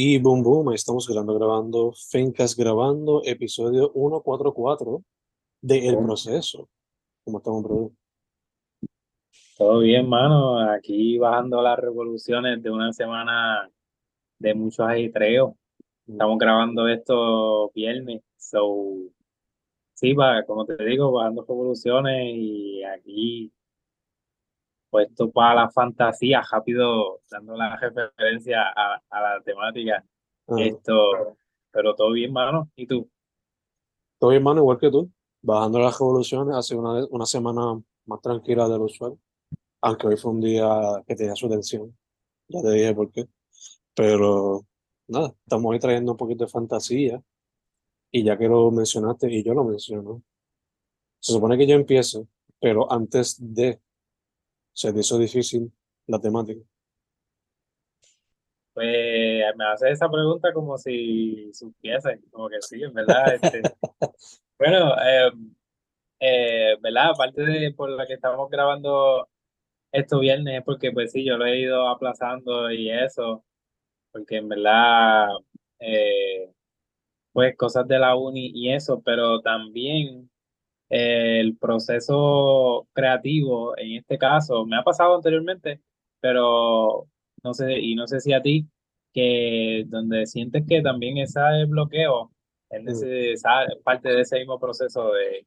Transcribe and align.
Y 0.00 0.16
boom, 0.20 0.44
boom, 0.44 0.68
ahí 0.68 0.76
estamos 0.76 1.08
grabando, 1.08 1.34
grabando, 1.34 1.92
Fencas 1.92 2.54
grabando, 2.54 3.20
episodio 3.24 3.90
144 3.92 5.02
de 5.60 5.88
El 5.88 5.96
Oh. 5.96 6.04
Proceso. 6.04 6.68
¿Cómo 7.24 7.38
estamos, 7.38 7.64
brother? 7.64 7.90
Todo 9.56 9.80
bien, 9.80 10.08
mano. 10.08 10.60
Aquí 10.70 11.18
bajando 11.18 11.60
las 11.60 11.80
revoluciones 11.80 12.62
de 12.62 12.70
una 12.70 12.92
semana 12.92 13.68
de 14.38 14.54
muchos 14.54 14.86
ajetreos. 14.86 15.54
Estamos 16.06 16.38
grabando 16.38 16.86
esto 16.86 17.72
viernes. 17.74 18.22
So, 18.36 18.98
sí, 19.94 20.12
va, 20.14 20.44
como 20.44 20.64
te 20.64 20.76
digo, 20.84 21.10
bajando 21.10 21.44
revoluciones 21.44 22.36
y 22.36 22.84
aquí 22.84 23.52
puesto 24.90 25.30
para 25.30 25.62
la 25.62 25.70
fantasía, 25.70 26.42
rápido 26.50 27.20
dando 27.30 27.56
la 27.56 27.76
referencia 27.76 28.62
a, 28.74 29.02
a 29.10 29.20
la 29.20 29.42
temática. 29.42 30.04
Esto, 30.56 31.36
pero 31.70 31.94
todo 31.94 32.12
bien, 32.12 32.32
mano. 32.32 32.70
¿Y 32.74 32.86
tú? 32.86 33.08
Todo 34.18 34.30
bien, 34.30 34.42
mano, 34.42 34.60
igual 34.60 34.78
que 34.78 34.90
tú. 34.90 35.10
Bajando 35.42 35.78
las 35.78 35.98
revoluciones, 35.98 36.56
hace 36.56 36.74
una, 36.74 37.04
una 37.10 37.26
semana 37.26 37.80
más 38.06 38.20
tranquila 38.20 38.68
de 38.68 38.78
lo 38.78 38.84
usual. 38.84 39.18
Aunque 39.82 40.06
hoy 40.06 40.16
fue 40.16 40.32
un 40.32 40.40
día 40.40 40.66
que 41.06 41.14
tenía 41.14 41.36
su 41.36 41.48
tensión. 41.48 41.96
Ya 42.48 42.62
te 42.62 42.70
dije 42.70 42.94
por 42.94 43.12
qué. 43.12 43.28
Pero 43.94 44.66
nada, 45.06 45.34
estamos 45.44 45.70
hoy 45.70 45.78
trayendo 45.78 46.12
un 46.12 46.18
poquito 46.18 46.44
de 46.44 46.50
fantasía. 46.50 47.22
Y 48.10 48.24
ya 48.24 48.38
que 48.38 48.48
lo 48.48 48.70
mencionaste, 48.70 49.30
y 49.30 49.44
yo 49.44 49.52
lo 49.52 49.64
menciono, 49.64 50.22
se 51.20 51.32
supone 51.32 51.58
que 51.58 51.66
yo 51.66 51.74
empiezo, 51.74 52.26
pero 52.58 52.90
antes 52.90 53.36
de, 53.38 53.80
se 54.78 54.92
te 54.92 55.00
hizo 55.00 55.18
difícil 55.18 55.72
la 56.06 56.20
temática. 56.20 56.60
Pues 58.72 59.56
me 59.56 59.64
haces 59.64 59.94
esa 59.94 60.08
pregunta 60.08 60.52
como 60.52 60.78
si 60.78 61.52
supiese, 61.52 62.20
como 62.30 62.48
que 62.48 62.62
sí, 62.62 62.80
en 62.84 62.94
verdad. 62.94 63.34
Este, 63.34 63.62
bueno, 64.58 64.94
eh, 65.02 65.32
eh, 66.20 66.76
¿verdad? 66.80 67.10
Aparte 67.10 67.42
de 67.42 67.72
por 67.74 67.90
la 67.90 68.06
que 68.06 68.14
estamos 68.14 68.48
grabando 68.48 69.28
esto 69.90 70.20
viernes, 70.20 70.58
es 70.60 70.64
porque 70.64 70.92
pues 70.92 71.10
sí, 71.10 71.24
yo 71.24 71.36
lo 71.36 71.46
he 71.46 71.58
ido 71.58 71.88
aplazando 71.88 72.70
y 72.70 72.88
eso, 72.92 73.44
porque 74.12 74.36
en 74.36 74.48
verdad, 74.48 75.26
eh, 75.80 76.52
pues 77.32 77.56
cosas 77.56 77.88
de 77.88 77.98
la 77.98 78.14
uni 78.14 78.52
y 78.54 78.72
eso, 78.72 79.02
pero 79.04 79.40
también 79.40 80.30
el 80.88 81.56
proceso 81.58 82.86
creativo, 82.92 83.76
en 83.78 83.96
este 83.96 84.18
caso, 84.18 84.64
me 84.66 84.76
ha 84.78 84.82
pasado 84.82 85.16
anteriormente, 85.16 85.80
pero 86.20 87.06
no 87.42 87.54
sé, 87.54 87.78
y 87.78 87.94
no 87.94 88.06
sé 88.06 88.20
si 88.20 88.32
a 88.32 88.42
ti, 88.42 88.66
que 89.12 89.84
donde 89.86 90.26
sientes 90.26 90.64
que 90.68 90.82
también 90.82 91.18
ese 91.18 91.40
bloqueo 91.66 92.30
es 92.70 92.82
Mm. 92.82 92.84
necesario, 92.86 93.80
parte 93.82 94.10
de 94.10 94.20
ese 94.22 94.38
mismo 94.38 94.58
proceso 94.60 95.12
de, 95.12 95.46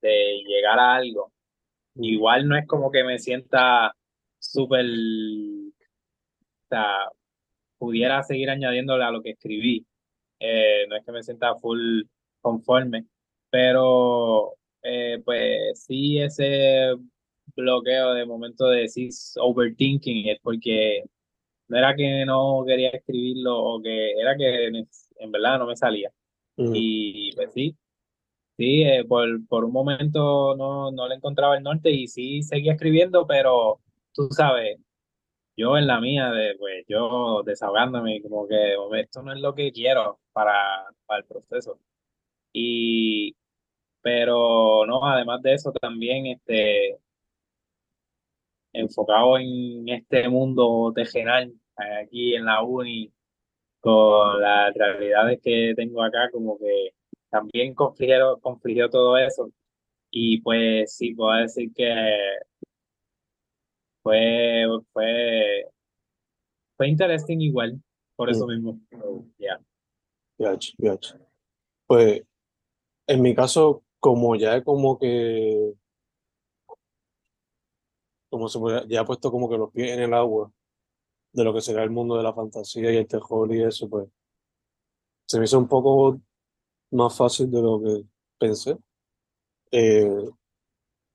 de 0.00 0.42
llegar 0.46 0.78
a 0.78 0.96
algo. 0.96 1.32
Mm. 1.94 2.04
Igual 2.04 2.48
no 2.48 2.56
es 2.56 2.66
como 2.66 2.90
que 2.90 3.04
me 3.04 3.18
sienta 3.18 3.94
súper, 4.38 4.84
o 4.86 6.68
sea, 6.68 6.86
pudiera 7.78 8.22
seguir 8.22 8.50
añadiéndole 8.50 9.04
a 9.04 9.10
lo 9.10 9.22
que 9.22 9.30
escribí. 9.30 9.84
Eh, 10.40 10.86
no 10.88 10.96
es 10.96 11.04
que 11.04 11.12
me 11.12 11.22
sienta 11.22 11.54
full 11.56 12.02
conforme, 12.40 13.06
pero 13.50 14.54
eh, 14.82 15.20
pues 15.24 15.84
sí 15.84 16.18
ese 16.20 16.94
bloqueo 17.56 18.14
de 18.14 18.26
momento 18.26 18.68
de 18.68 18.82
decir 18.82 19.10
overthinking 19.40 20.28
es 20.28 20.38
porque 20.42 21.04
no 21.68 21.78
era 21.78 21.94
que 21.94 22.24
no 22.26 22.64
quería 22.66 22.90
escribirlo 22.90 23.58
o 23.58 23.82
que 23.82 24.12
era 24.12 24.36
que 24.36 24.66
en 24.66 25.32
verdad 25.32 25.58
no 25.58 25.66
me 25.66 25.76
salía. 25.76 26.10
Mm. 26.56 26.72
Y 26.74 27.32
pues 27.36 27.52
sí, 27.52 27.76
sí, 28.56 28.82
eh, 28.82 29.04
por, 29.04 29.46
por 29.48 29.64
un 29.64 29.72
momento 29.72 30.56
no, 30.56 30.90
no 30.90 31.08
le 31.08 31.16
encontraba 31.16 31.56
el 31.56 31.62
norte 31.62 31.90
y 31.90 32.08
sí 32.08 32.42
seguía 32.42 32.72
escribiendo, 32.74 33.26
pero 33.26 33.80
tú 34.12 34.28
sabes, 34.30 34.78
yo 35.58 35.76
en 35.76 35.86
la 35.88 36.00
mía, 36.00 36.30
de, 36.30 36.56
pues 36.58 36.84
yo 36.88 37.42
desahogándome, 37.44 38.22
como 38.22 38.46
que 38.46 38.74
esto 39.00 39.22
no 39.22 39.32
es 39.32 39.40
lo 39.40 39.54
que 39.54 39.72
quiero 39.72 40.20
para, 40.32 40.54
para 41.06 41.20
el 41.20 41.26
proceso. 41.26 41.80
Y, 42.52 43.36
pero 44.08 44.86
no, 44.86 45.04
además 45.04 45.42
de 45.42 45.52
eso 45.52 45.70
también, 45.72 46.26
este, 46.26 46.96
enfocado 48.72 49.38
en 49.38 49.86
este 49.88 50.28
mundo 50.30 50.92
tejenal, 50.94 51.52
aquí 51.76 52.34
en 52.34 52.46
la 52.46 52.62
uni, 52.62 53.12
con 53.80 54.40
las 54.40 54.72
realidades 54.74 55.40
que 55.42 55.74
tengo 55.76 56.02
acá, 56.02 56.30
como 56.32 56.58
que 56.58 56.94
también 57.28 57.74
confligió, 57.74 58.38
confligió 58.40 58.88
todo 58.88 59.18
eso. 59.18 59.50
Y 60.10 60.40
pues 60.40 60.96
sí, 60.96 61.14
puedo 61.14 61.32
decir 61.38 61.70
que 61.74 61.94
fue, 64.02 64.64
fue, 64.92 65.66
fue 66.78 66.88
interesting 66.88 67.40
igual, 67.40 67.78
por 68.16 68.30
eso 68.30 68.46
Mm. 68.46 68.50
mismo. 68.50 68.80
So, 68.90 69.24
yeah. 69.36 69.60
Gotcha, 70.38 70.72
gotcha. 70.78 71.18
Pues 71.86 72.22
en 73.06 73.22
mi 73.22 73.34
caso, 73.34 73.82
como 74.00 74.36
ya 74.36 74.62
como 74.64 74.98
que, 74.98 75.74
como 78.30 78.48
se 78.48 78.58
ya 78.88 79.00
he 79.02 79.04
puesto 79.04 79.30
como 79.30 79.48
que 79.48 79.58
los 79.58 79.72
pies 79.72 79.92
en 79.92 80.02
el 80.02 80.14
agua 80.14 80.52
de 81.32 81.44
lo 81.44 81.54
que 81.54 81.60
será 81.60 81.82
el 81.84 81.90
mundo 81.90 82.16
de 82.16 82.22
la 82.22 82.34
fantasía 82.34 82.92
y 82.92 82.96
el 82.96 83.06
terror 83.08 83.52
y 83.54 83.62
eso, 83.62 83.88
pues 83.88 84.08
se 85.26 85.38
me 85.38 85.44
hizo 85.44 85.58
un 85.58 85.68
poco 85.68 86.20
más 86.92 87.16
fácil 87.16 87.50
de 87.50 87.62
lo 87.62 87.80
que 87.82 88.04
pensé. 88.38 88.78
Eh, 89.72 90.08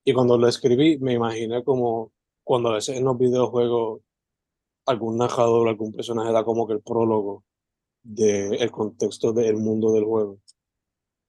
y 0.05 0.13
cuando 0.13 0.37
lo 0.37 0.47
escribí, 0.47 0.97
me 0.99 1.13
imaginé 1.13 1.63
como 1.63 2.11
cuando 2.43 2.69
a 2.69 2.75
veces 2.75 2.97
en 2.97 3.05
los 3.05 3.17
videojuegos 3.17 4.01
algún 4.85 5.17
narrador, 5.17 5.67
algún 5.67 5.93
personaje 5.93 6.31
da 6.31 6.43
como 6.43 6.67
que 6.67 6.73
el 6.73 6.81
prólogo 6.81 7.43
del 8.03 8.69
contexto 8.71 9.33
del 9.33 9.57
mundo 9.57 9.93
del 9.93 10.05
juego. 10.05 10.39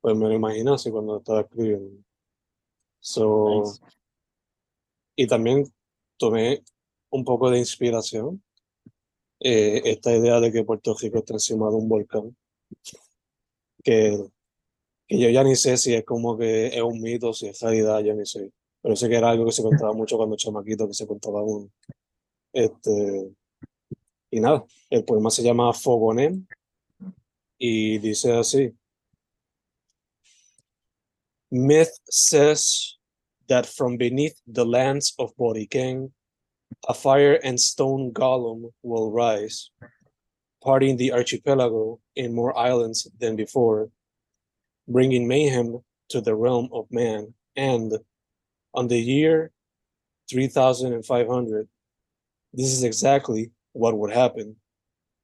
Pues 0.05 0.15
me 0.19 0.29
lo 0.29 0.35
imaginé 0.35 0.71
así 0.71 0.91
cuando 0.91 1.17
estaba 1.17 1.41
escribiendo. 1.41 2.05
So, 3.01 3.63
Nice. 3.65 3.81
y 5.17 5.27
también 5.27 5.65
tomé 6.19 6.63
un 7.09 7.25
poco 7.25 7.51
de 7.51 7.59
inspiración 7.59 8.45
eh, 9.41 9.81
esta 9.87 10.15
idea 10.15 10.41
de 10.41 10.53
que 10.53 10.63
Puerto 10.63 10.95
Rico 10.95 11.21
está 11.21 11.33
encima 11.33 11.71
de 11.71 11.77
un 11.77 11.89
volcán, 11.89 12.37
que, 13.83 14.29
que 15.09 15.19
yo 15.19 15.31
ya 15.31 15.43
ni 15.43 15.57
sé 15.57 15.79
si 15.79 15.95
es 15.95 16.05
como 16.05 16.37
que 16.37 16.67
es 16.67 16.83
un 16.83 17.01
mito, 17.01 17.33
si 17.33 17.47
es 17.47 17.59
realidad, 17.63 18.01
yo 18.01 18.13
ni 18.13 18.27
sé. 18.27 18.53
Pero 18.83 18.97
sé 18.97 19.09
que 19.09 19.17
era 19.17 19.31
algo 19.31 19.47
que 19.47 19.53
se 19.53 19.63
contaba 19.63 19.93
mucho 19.95 20.19
cuando 20.19 20.37
chamaquito, 20.37 20.87
que 20.87 20.93
se 20.93 21.07
contaba 21.07 21.43
uno. 21.43 21.71
Este, 22.53 23.33
y 24.31 24.39
nada, 24.39 24.67
el 24.91 25.03
poema 25.03 25.31
se 25.31 25.43
llama 25.43 25.73
Fogonem 25.73 26.47
y 27.57 27.97
dice 27.97 28.35
así. 28.35 28.71
Myth 31.51 31.99
says 32.11 32.97
that 33.49 33.67
from 33.67 33.97
beneath 33.97 34.41
the 34.47 34.65
lands 34.65 35.15
of 35.19 35.37
Boriken, 35.37 36.13
a 36.89 36.95
fire 36.95 37.39
and 37.45 37.61
stone 37.61 38.13
golem 38.13 38.73
will 38.83 39.11
rise, 39.11 39.71
parting 40.63 40.97
the 40.97 41.13
archipelago 41.13 42.01
in 42.17 42.35
more 42.35 42.57
islands 42.59 43.09
than 43.21 43.37
before, 43.37 43.91
bringing 44.89 45.29
mayhem 45.29 45.79
to 46.09 46.21
the 46.21 46.35
realm 46.35 46.69
of 46.73 46.87
man. 46.91 47.35
And 47.57 47.93
on 48.75 48.89
the 48.89 48.99
year 48.99 49.53
3500, 50.31 51.69
this 52.53 52.73
is 52.73 52.85
exactly 52.85 53.51
what 53.73 53.97
would 53.97 54.13
happen 54.13 54.57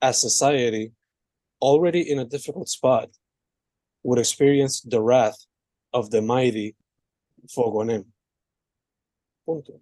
as 0.03 0.21
society, 0.21 0.93
already 1.61 2.11
in 2.11 2.19
a 2.19 2.25
difficult 2.25 2.69
spot, 2.69 3.11
would 4.03 4.19
experience 4.19 4.81
the 4.81 5.01
wrath 5.01 5.47
of 5.93 6.11
the 6.11 6.21
mighty 6.21 6.75
Fogonem. 7.47 8.05
Punto. 9.45 9.81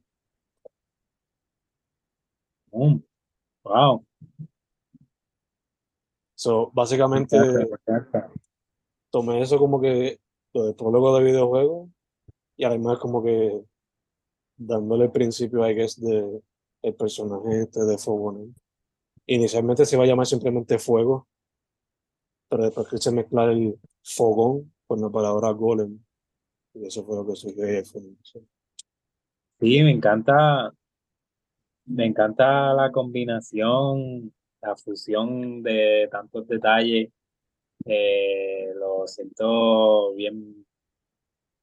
Wow. 3.64 4.04
So, 6.34 6.70
básicamente 6.72 7.36
tomé 9.10 9.42
eso 9.42 9.58
como 9.58 9.80
que 9.80 10.20
lo 10.52 10.64
del 10.64 10.74
prólogo 10.74 11.18
de 11.18 11.24
videojuego 11.24 11.90
y 12.56 12.64
además 12.64 12.98
como 12.98 13.22
que 13.22 13.64
dándole 14.56 15.06
el 15.06 15.12
principio, 15.12 15.68
I 15.68 15.74
guess, 15.74 16.00
de 16.00 16.42
el 16.82 16.94
personaje 16.94 17.62
este 17.62 17.84
de 17.84 17.98
Fogonem. 17.98 18.54
Inicialmente 19.26 19.84
se 19.84 19.96
iba 19.96 20.04
a 20.04 20.06
llamar 20.06 20.26
simplemente 20.26 20.78
Fuego, 20.78 21.26
pero 22.48 22.64
después 22.64 22.88
quise 22.88 23.10
mezclar 23.10 23.50
el 23.50 23.78
fogón 24.02 24.72
con 24.88 25.00
la 25.00 25.10
palabra 25.10 25.50
golem. 25.52 26.00
Y 26.74 26.86
eso 26.86 27.04
fue 27.04 27.16
lo 27.16 27.26
que 27.26 27.36
surgió 27.36 27.64
fue- 27.84 28.02
Sí, 29.60 29.82
me 29.82 29.90
encanta, 29.92 30.72
me 31.86 32.06
encanta 32.06 32.72
la 32.74 32.90
combinación 32.92 34.32
la 34.60 34.76
fusión 34.76 35.62
de 35.62 36.08
tantos 36.10 36.46
detalles, 36.48 37.10
eh, 37.86 38.72
lo 38.76 39.06
siento 39.06 40.14
bien, 40.14 40.66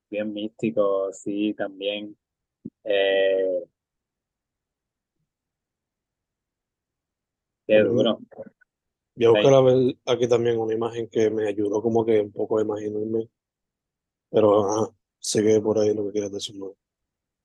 bien 0.09 0.33
místico, 0.33 1.11
sí, 1.13 1.53
también. 1.53 2.17
Eh, 2.85 3.63
qué 7.67 7.79
duro. 7.83 8.19
Voy 9.15 9.25
a 9.25 9.29
buscar 9.29 9.53
a 9.53 9.61
ver 9.61 9.95
aquí 10.05 10.27
también 10.27 10.59
una 10.59 10.73
imagen 10.73 11.07
que 11.09 11.29
me 11.29 11.47
ayudó 11.47 11.81
como 11.81 12.05
que 12.05 12.19
un 12.21 12.31
poco 12.31 12.59
a 12.59 12.61
imaginarme. 12.61 13.29
Pero 14.29 14.65
ajá, 14.65 14.93
sé 15.19 15.43
que 15.43 15.61
por 15.61 15.79
ahí 15.79 15.93
lo 15.93 16.05
que 16.05 16.11
quieres 16.11 16.31
decir. 16.31 16.57
No, 16.57 16.75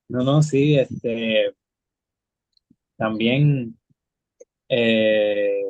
no, 0.09 0.25
no 0.25 0.43
sí, 0.43 0.77
este 0.77 1.55
también 2.97 3.79
eh, 4.69 5.63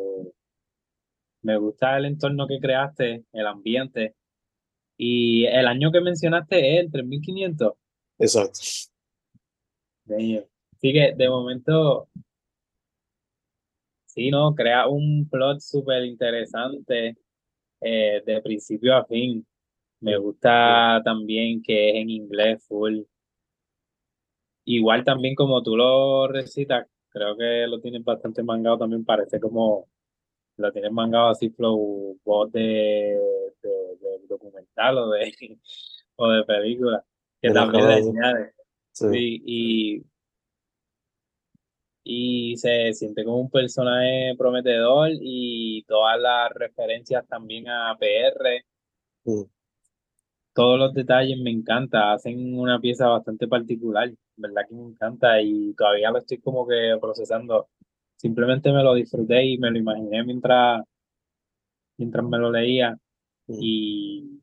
me 1.42 1.56
gusta 1.58 1.96
el 1.96 2.06
entorno 2.06 2.46
que 2.46 2.58
creaste, 2.58 3.24
el 3.32 3.46
ambiente. 3.46 4.14
Y 4.96 5.46
el 5.46 5.66
año 5.66 5.92
que 5.92 6.00
mencionaste 6.00 6.76
es 6.76 6.84
el 6.84 6.90
3500. 6.90 7.72
Exacto. 8.18 8.60
Así 10.08 10.92
que 10.92 11.14
de 11.16 11.28
momento, 11.28 12.08
sí, 14.20 14.30
¿no? 14.30 14.54
Crea 14.54 14.86
un 14.86 15.28
plot 15.30 15.60
súper 15.60 16.04
interesante 16.04 17.16
eh, 17.80 18.22
de 18.24 18.42
principio 18.42 18.94
a 18.94 19.04
fin. 19.06 19.46
Me 20.00 20.18
gusta 20.18 21.00
también 21.02 21.62
que 21.62 21.90
es 21.90 21.96
en 21.96 22.10
inglés 22.10 22.62
full. 22.68 23.00
Igual 24.66 25.04
también 25.04 25.34
como 25.34 25.62
tú 25.62 25.74
lo 25.74 26.28
recitas, 26.28 26.86
creo 27.08 27.34
que 27.36 27.66
lo 27.66 27.80
tienes 27.80 28.04
bastante 28.04 28.42
mangado 28.42 28.78
también, 28.78 29.04
parece 29.04 29.40
como 29.40 29.88
lo 30.58 30.70
tienes 30.70 30.92
mangado 30.92 31.30
así 31.30 31.48
flow 31.48 32.18
voz 32.22 32.52
de, 32.52 33.18
de, 33.62 34.26
documental 34.28 34.98
o 34.98 35.10
de, 35.10 35.32
o 36.16 36.28
de 36.28 36.44
película, 36.44 37.02
que 37.40 37.50
también 37.50 37.88
le 37.88 37.94
añade. 37.94 38.52
Sí. 38.92 39.42
y, 39.46 40.04
y 42.04 42.56
se 42.56 42.92
siente 42.94 43.24
como 43.24 43.40
un 43.40 43.50
personaje 43.50 44.34
prometedor 44.36 45.10
y 45.12 45.84
todas 45.84 46.18
las 46.20 46.50
referencias 46.54 47.26
también 47.28 47.68
a 47.68 47.96
PR. 47.98 48.64
Todos 50.52 50.78
los 50.78 50.94
detalles 50.94 51.38
me 51.40 51.50
encanta, 51.50 52.12
hacen 52.12 52.58
una 52.58 52.80
pieza 52.80 53.06
bastante 53.08 53.46
particular, 53.48 54.10
verdad 54.36 54.62
que 54.68 54.74
me 54.74 54.82
encanta 54.82 55.40
y 55.40 55.74
todavía 55.74 56.10
lo 56.10 56.18
estoy 56.18 56.38
como 56.38 56.66
que 56.66 56.96
procesando. 57.00 57.68
Simplemente 58.16 58.72
me 58.72 58.82
lo 58.82 58.94
disfruté 58.94 59.44
y 59.44 59.58
me 59.58 59.70
lo 59.70 59.78
imaginé 59.78 60.24
mientras, 60.24 60.82
mientras 61.96 62.24
me 62.26 62.38
lo 62.38 62.50
leía 62.50 62.96
y, 63.48 64.40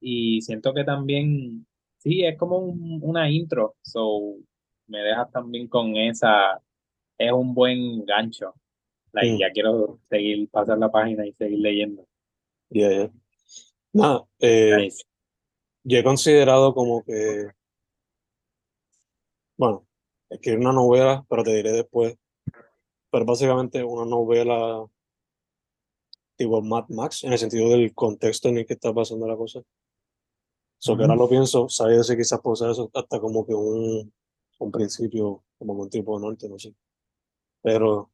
y 0.00 0.40
siento 0.42 0.72
que 0.74 0.84
también, 0.84 1.66
sí, 1.98 2.24
es 2.24 2.36
como 2.38 2.58
una 2.58 3.30
intro, 3.30 3.76
so 3.82 4.36
me 4.86 4.98
dejas 5.00 5.30
también 5.30 5.68
con 5.68 5.96
esa, 5.96 6.60
es 7.18 7.32
un 7.32 7.54
buen 7.54 8.04
gancho. 8.04 8.54
Mm. 9.12 9.38
Ya 9.38 9.50
quiero 9.52 9.98
seguir, 10.10 10.48
pasar 10.50 10.78
la 10.78 10.90
página 10.90 11.26
y 11.26 11.32
seguir 11.32 11.58
leyendo. 11.58 12.06
Ya, 12.70 12.90
ya. 12.90 13.10
Nada, 13.92 14.24
eh, 14.40 14.88
yo 15.84 15.98
he 15.98 16.04
considerado 16.04 16.74
como 16.74 17.02
que, 17.02 17.48
bueno, 19.56 19.86
escribir 20.28 20.60
una 20.60 20.72
novela, 20.72 21.24
pero 21.28 21.42
te 21.42 21.54
diré 21.54 21.72
después, 21.72 22.16
pero 23.10 23.24
básicamente 23.24 23.82
una 23.82 24.04
novela 24.04 24.86
tipo 26.36 26.60
Mad 26.60 26.88
Max, 26.88 27.24
en 27.24 27.32
el 27.32 27.38
sentido 27.38 27.70
del 27.70 27.94
contexto 27.94 28.48
en 28.48 28.58
el 28.58 28.66
que 28.66 28.74
está 28.74 28.92
pasando 28.92 29.26
la 29.26 29.36
cosa. 29.36 29.62
So 30.78 30.96
que 30.96 31.02
ahora 31.02 31.16
lo 31.16 31.28
pienso, 31.28 31.68
sabía 31.68 32.02
si 32.02 32.16
quizás 32.16 32.40
puedo 32.42 32.52
hacer 32.52 32.70
eso 32.70 32.90
hasta 32.92 33.18
como 33.18 33.46
que 33.46 33.54
un 33.54 34.12
un 34.58 34.70
principio 34.70 35.44
como 35.58 35.74
un 35.74 35.90
tipo 35.90 36.18
norte, 36.18 36.48
no 36.48 36.58
sé. 36.58 36.74
Pero 37.62 38.10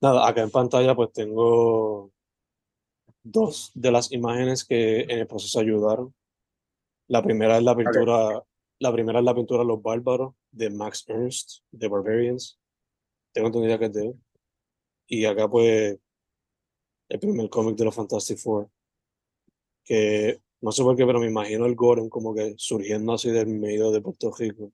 nada, 0.00 0.28
acá 0.28 0.42
en 0.42 0.50
pantalla 0.50 0.94
pues 0.94 1.12
tengo 1.12 2.10
dos 3.22 3.70
de 3.74 3.90
las 3.90 4.12
imágenes 4.12 4.64
que 4.64 5.00
en 5.02 5.18
el 5.18 5.26
proceso 5.26 5.60
ayudaron. 5.60 6.14
La 7.08 7.22
primera 7.22 7.56
es 7.56 7.62
la 7.62 7.76
pintura, 7.76 8.44
la 8.78 8.92
primera 8.92 9.18
es 9.18 9.24
la 9.24 9.34
pintura 9.34 9.64
Los 9.64 9.82
Bárbaros 9.82 10.34
de 10.50 10.70
Max 10.70 11.04
Ernst, 11.08 11.62
de 11.70 11.88
Barbarians. 11.88 12.58
Tengo 13.32 13.48
entendido 13.48 13.78
que 13.78 13.84
es 13.86 13.92
de 13.92 14.06
él. 14.06 14.20
Y 15.06 15.24
acá 15.24 15.48
pues 15.48 15.98
el 17.08 17.18
primer 17.18 17.48
cómic 17.48 17.76
de 17.76 17.84
los 17.84 17.94
Fantastic 17.94 18.38
Four. 18.38 18.70
Que 19.84 20.40
no 20.60 20.72
sé 20.72 20.82
por 20.82 20.96
qué, 20.96 21.06
pero 21.06 21.20
me 21.20 21.28
imagino 21.28 21.64
el 21.66 21.74
Gorem 21.74 22.08
como 22.08 22.34
que 22.34 22.54
surgiendo 22.58 23.14
así 23.14 23.30
del 23.30 23.46
medio 23.46 23.90
de 23.90 24.02
Puerto 24.02 24.30
Rico 24.36 24.72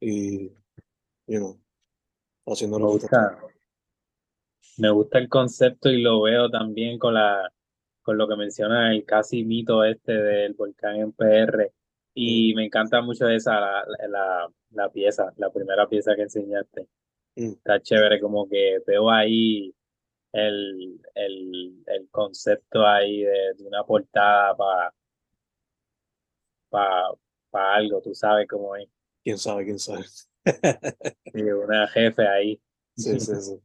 y, 0.00 0.48
you 1.26 1.38
know, 1.38 1.60
haciendo 2.46 2.78
me 2.78 2.86
gusta, 2.86 3.38
me 4.78 4.90
gusta 4.90 5.18
el 5.18 5.28
concepto 5.28 5.90
y 5.90 6.02
lo 6.02 6.22
veo 6.22 6.50
también 6.50 6.98
con 6.98 7.14
la 7.14 7.52
con 8.02 8.18
lo 8.18 8.28
que 8.28 8.36
menciona 8.36 8.92
el 8.92 9.04
casi 9.04 9.44
mito 9.44 9.82
este 9.82 10.12
del 10.12 10.54
volcán 10.54 10.96
en 10.96 11.12
PR 11.12 11.72
y 12.14 12.54
me 12.54 12.66
encanta 12.66 13.02
mucho 13.02 13.28
esa 13.28 13.58
la, 13.60 13.84
la, 14.08 14.48
la 14.70 14.88
pieza, 14.90 15.32
la 15.36 15.50
primera 15.50 15.88
pieza 15.88 16.14
que 16.14 16.22
enseñaste. 16.22 16.86
Mm. 17.34 17.48
Está 17.52 17.80
chévere, 17.80 18.20
como 18.20 18.48
que 18.48 18.78
veo 18.86 19.10
ahí 19.10 19.74
el, 20.32 21.00
el, 21.14 21.82
el 21.86 22.08
concepto 22.10 22.86
ahí 22.86 23.22
de, 23.22 23.54
de 23.58 23.64
una 23.66 23.82
portada 23.84 24.56
para 24.56 24.94
para 26.68 27.08
para 27.50 27.74
algo, 27.76 28.00
tú 28.02 28.14
sabes 28.14 28.46
cómo 28.48 28.76
es 28.76 28.88
quién 29.26 29.38
sabe, 29.38 29.64
quién 29.64 29.80
sabe. 29.80 30.04
sí, 31.34 31.42
una 31.42 31.88
jefe 31.88 32.28
ahí. 32.28 32.62
Sí, 32.96 33.18
sí, 33.18 33.34
sí. 33.40 33.60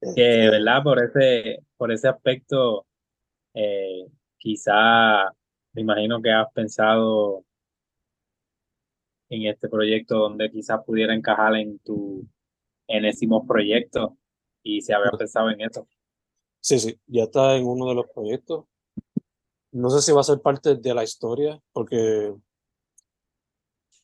que, 0.14 0.44
este 0.44 0.50
¿verdad? 0.50 0.84
Por 0.84 1.02
ese, 1.02 1.58
por 1.76 1.90
ese 1.90 2.06
aspecto, 2.06 2.86
eh, 3.54 4.06
quizá 4.38 5.24
me 5.72 5.82
imagino 5.82 6.22
que 6.22 6.30
has 6.30 6.46
pensado 6.52 7.44
en 9.30 9.48
este 9.48 9.68
proyecto 9.68 10.16
donde 10.16 10.48
quizás 10.48 10.84
pudiera 10.86 11.12
encajar 11.12 11.56
en 11.56 11.80
tu 11.80 12.24
enésimo 12.86 13.44
proyecto 13.44 14.16
y 14.62 14.80
se 14.80 14.94
había 14.94 15.10
pensado 15.10 15.50
en 15.50 15.62
eso. 15.62 15.88
Sí, 16.60 16.78
sí, 16.78 17.00
ya 17.08 17.24
está 17.24 17.56
en 17.56 17.66
uno 17.66 17.88
de 17.88 17.96
los 17.96 18.06
proyectos. 18.14 18.66
No 19.72 19.90
sé 19.90 20.02
si 20.02 20.12
va 20.12 20.20
a 20.20 20.24
ser 20.24 20.40
parte 20.40 20.76
de 20.76 20.94
la 20.94 21.02
historia, 21.02 21.60
porque 21.72 22.32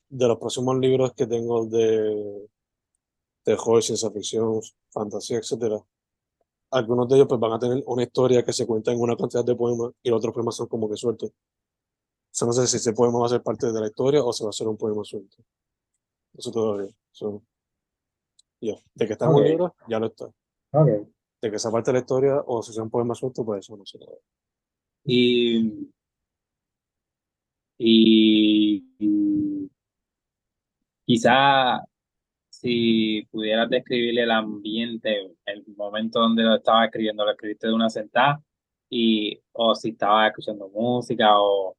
de 0.08 0.28
los 0.28 0.38
próximos 0.38 0.78
libros 0.78 1.12
que 1.14 1.26
tengo 1.26 1.66
de 1.66 2.48
terror, 3.42 3.82
ciencia 3.82 4.10
ficción, 4.10 4.60
fantasía, 4.90 5.38
etcétera, 5.38 5.78
algunos 6.70 7.08
de 7.08 7.16
ellos 7.16 7.28
pues 7.28 7.40
van 7.40 7.52
a 7.52 7.58
tener 7.58 7.82
una 7.86 8.02
historia 8.02 8.44
que 8.44 8.52
se 8.52 8.66
cuenta 8.66 8.92
en 8.92 9.00
una 9.00 9.16
cantidad 9.16 9.44
de 9.44 9.54
poemas 9.54 9.92
y 10.02 10.10
los 10.10 10.18
otros 10.18 10.34
poemas 10.34 10.56
son 10.56 10.66
como 10.66 10.88
que 10.88 10.96
sueltos. 10.96 11.30
O 12.40 12.46
no 12.46 12.52
sé 12.52 12.66
si 12.66 12.76
ese 12.76 12.92
poema 12.92 13.18
va 13.18 13.26
a 13.26 13.30
ser 13.30 13.42
parte 13.42 13.72
de 13.72 13.80
la 13.80 13.86
historia 13.86 14.22
o 14.22 14.32
se 14.32 14.44
va 14.44 14.50
a 14.50 14.52
ser 14.52 14.68
un 14.68 14.76
poema 14.76 15.02
suelto. 15.02 15.38
Eso 16.36 16.52
todavía. 16.52 16.94
So, 17.10 17.42
ya. 18.60 18.74
De 18.94 19.06
que 19.06 19.12
está 19.14 19.26
en 19.26 19.32
un 19.32 19.44
libro, 19.44 19.74
ya 19.88 19.98
lo 19.98 20.06
está. 20.06 20.30
De 21.40 21.50
que 21.50 21.58
sea 21.58 21.70
parte 21.70 21.90
de 21.90 21.94
la 21.94 22.00
historia 22.00 22.42
o 22.46 22.62
si 22.62 22.72
sea 22.72 22.82
un 22.82 22.90
poema 22.90 23.14
suelto, 23.14 23.44
pues 23.44 23.60
eso 23.60 23.76
no 23.76 23.86
sé 23.86 23.98
todavía. 23.98 24.20
Y, 25.04 25.90
y 27.78 29.70
Quizá 31.08 31.80
si 32.50 33.26
pudieras 33.30 33.70
describirle 33.70 34.24
el 34.24 34.30
ambiente, 34.30 35.34
el 35.46 35.64
momento 35.74 36.20
donde 36.20 36.42
lo 36.42 36.56
estaba 36.56 36.84
escribiendo, 36.84 37.24
lo 37.24 37.30
escribiste 37.30 37.66
de 37.66 37.72
una 37.72 37.88
sentada, 37.88 38.42
y, 38.90 39.40
o 39.52 39.74
si 39.74 39.88
estaba 39.88 40.26
escuchando 40.26 40.68
música, 40.68 41.30
o... 41.40 41.74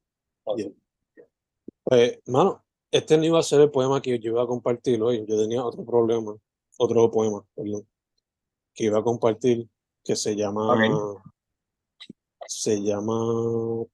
Pues, 1.84 2.20
mano, 2.26 2.64
este 2.90 3.20
no 3.20 3.26
iba 3.26 3.38
a 3.38 3.44
ser 3.44 3.62
el 3.62 3.70
poema 3.70 4.02
que 4.02 4.18
yo 4.18 4.32
iba 4.32 4.42
a 4.42 4.48
compartir 4.48 5.00
hoy. 5.00 5.24
Yo 5.28 5.40
tenía 5.40 5.64
otro 5.64 5.86
problema, 5.86 6.36
otro 6.80 7.12
poema, 7.12 7.46
perdón, 7.54 7.88
que 8.74 8.86
iba 8.86 8.98
a 8.98 9.04
compartir, 9.04 9.70
que 10.04 10.16
se 10.16 10.36
llama... 10.36 10.76
Se 12.48 12.82
llama 12.82 13.86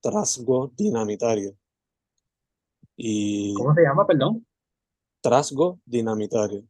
Trasgo 0.00 0.72
Dinamitario. 0.74 1.54
Y, 2.96 3.52
¿Cómo 3.52 3.74
se 3.74 3.82
llama, 3.82 4.06
perdón? 4.06 4.46
Trasgo 5.20 5.80
dinamitario, 5.84 6.64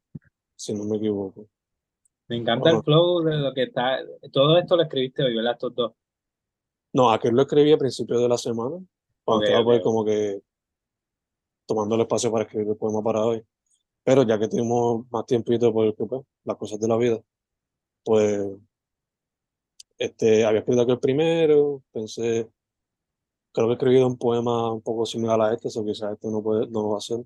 si 0.56 0.74
no 0.74 0.84
me 0.84 0.96
equivoco. 0.96 1.46
Me 2.28 2.36
encanta 2.36 2.70
el 2.70 2.82
flow 2.82 3.22
de 3.22 3.36
lo 3.36 3.52
que 3.52 3.64
está. 3.64 3.98
Todo 4.32 4.56
esto 4.56 4.76
lo 4.76 4.82
escribiste 4.82 5.24
hoy, 5.24 5.34
¿verdad? 5.34 5.52
Estos 5.52 5.74
dos. 5.74 5.92
No, 6.92 7.10
aquel 7.10 7.34
lo 7.34 7.42
escribí 7.42 7.72
a 7.72 7.78
principios 7.78 8.20
de 8.20 8.28
la 8.28 8.38
semana. 8.38 8.76
Cuando 9.24 9.44
estaba 9.44 9.64
pues, 9.64 9.82
como 9.82 10.04
que 10.04 10.40
tomando 11.66 11.94
el 11.94 12.00
espacio 12.02 12.30
para 12.32 12.44
escribir 12.44 12.68
el 12.68 12.76
poema 12.76 13.02
para 13.02 13.24
hoy. 13.24 13.42
Pero 14.02 14.22
ya 14.22 14.38
que 14.38 14.48
tenemos 14.48 15.04
más 15.10 15.26
tiempito 15.26 15.72
por 15.72 15.94
pues, 15.94 16.22
las 16.44 16.56
cosas 16.56 16.80
de 16.80 16.88
la 16.88 16.96
vida, 16.96 17.20
pues 18.04 18.46
este, 19.98 20.44
había 20.44 20.60
escrito 20.60 20.82
aquel 20.82 20.98
primero, 20.98 21.82
pensé, 21.92 22.48
creo 23.52 23.66
que 23.66 23.72
he 23.72 23.74
escrito 23.74 24.06
un 24.06 24.16
poema 24.16 24.72
un 24.72 24.82
poco 24.82 25.04
similar 25.04 25.40
a 25.40 25.52
este, 25.52 25.68
o 25.68 25.84
quizás 25.84 26.14
este 26.14 26.28
no, 26.28 26.42
puede, 26.42 26.66
no 26.68 26.88
va 26.88 26.98
a 26.98 27.00
ser. 27.00 27.20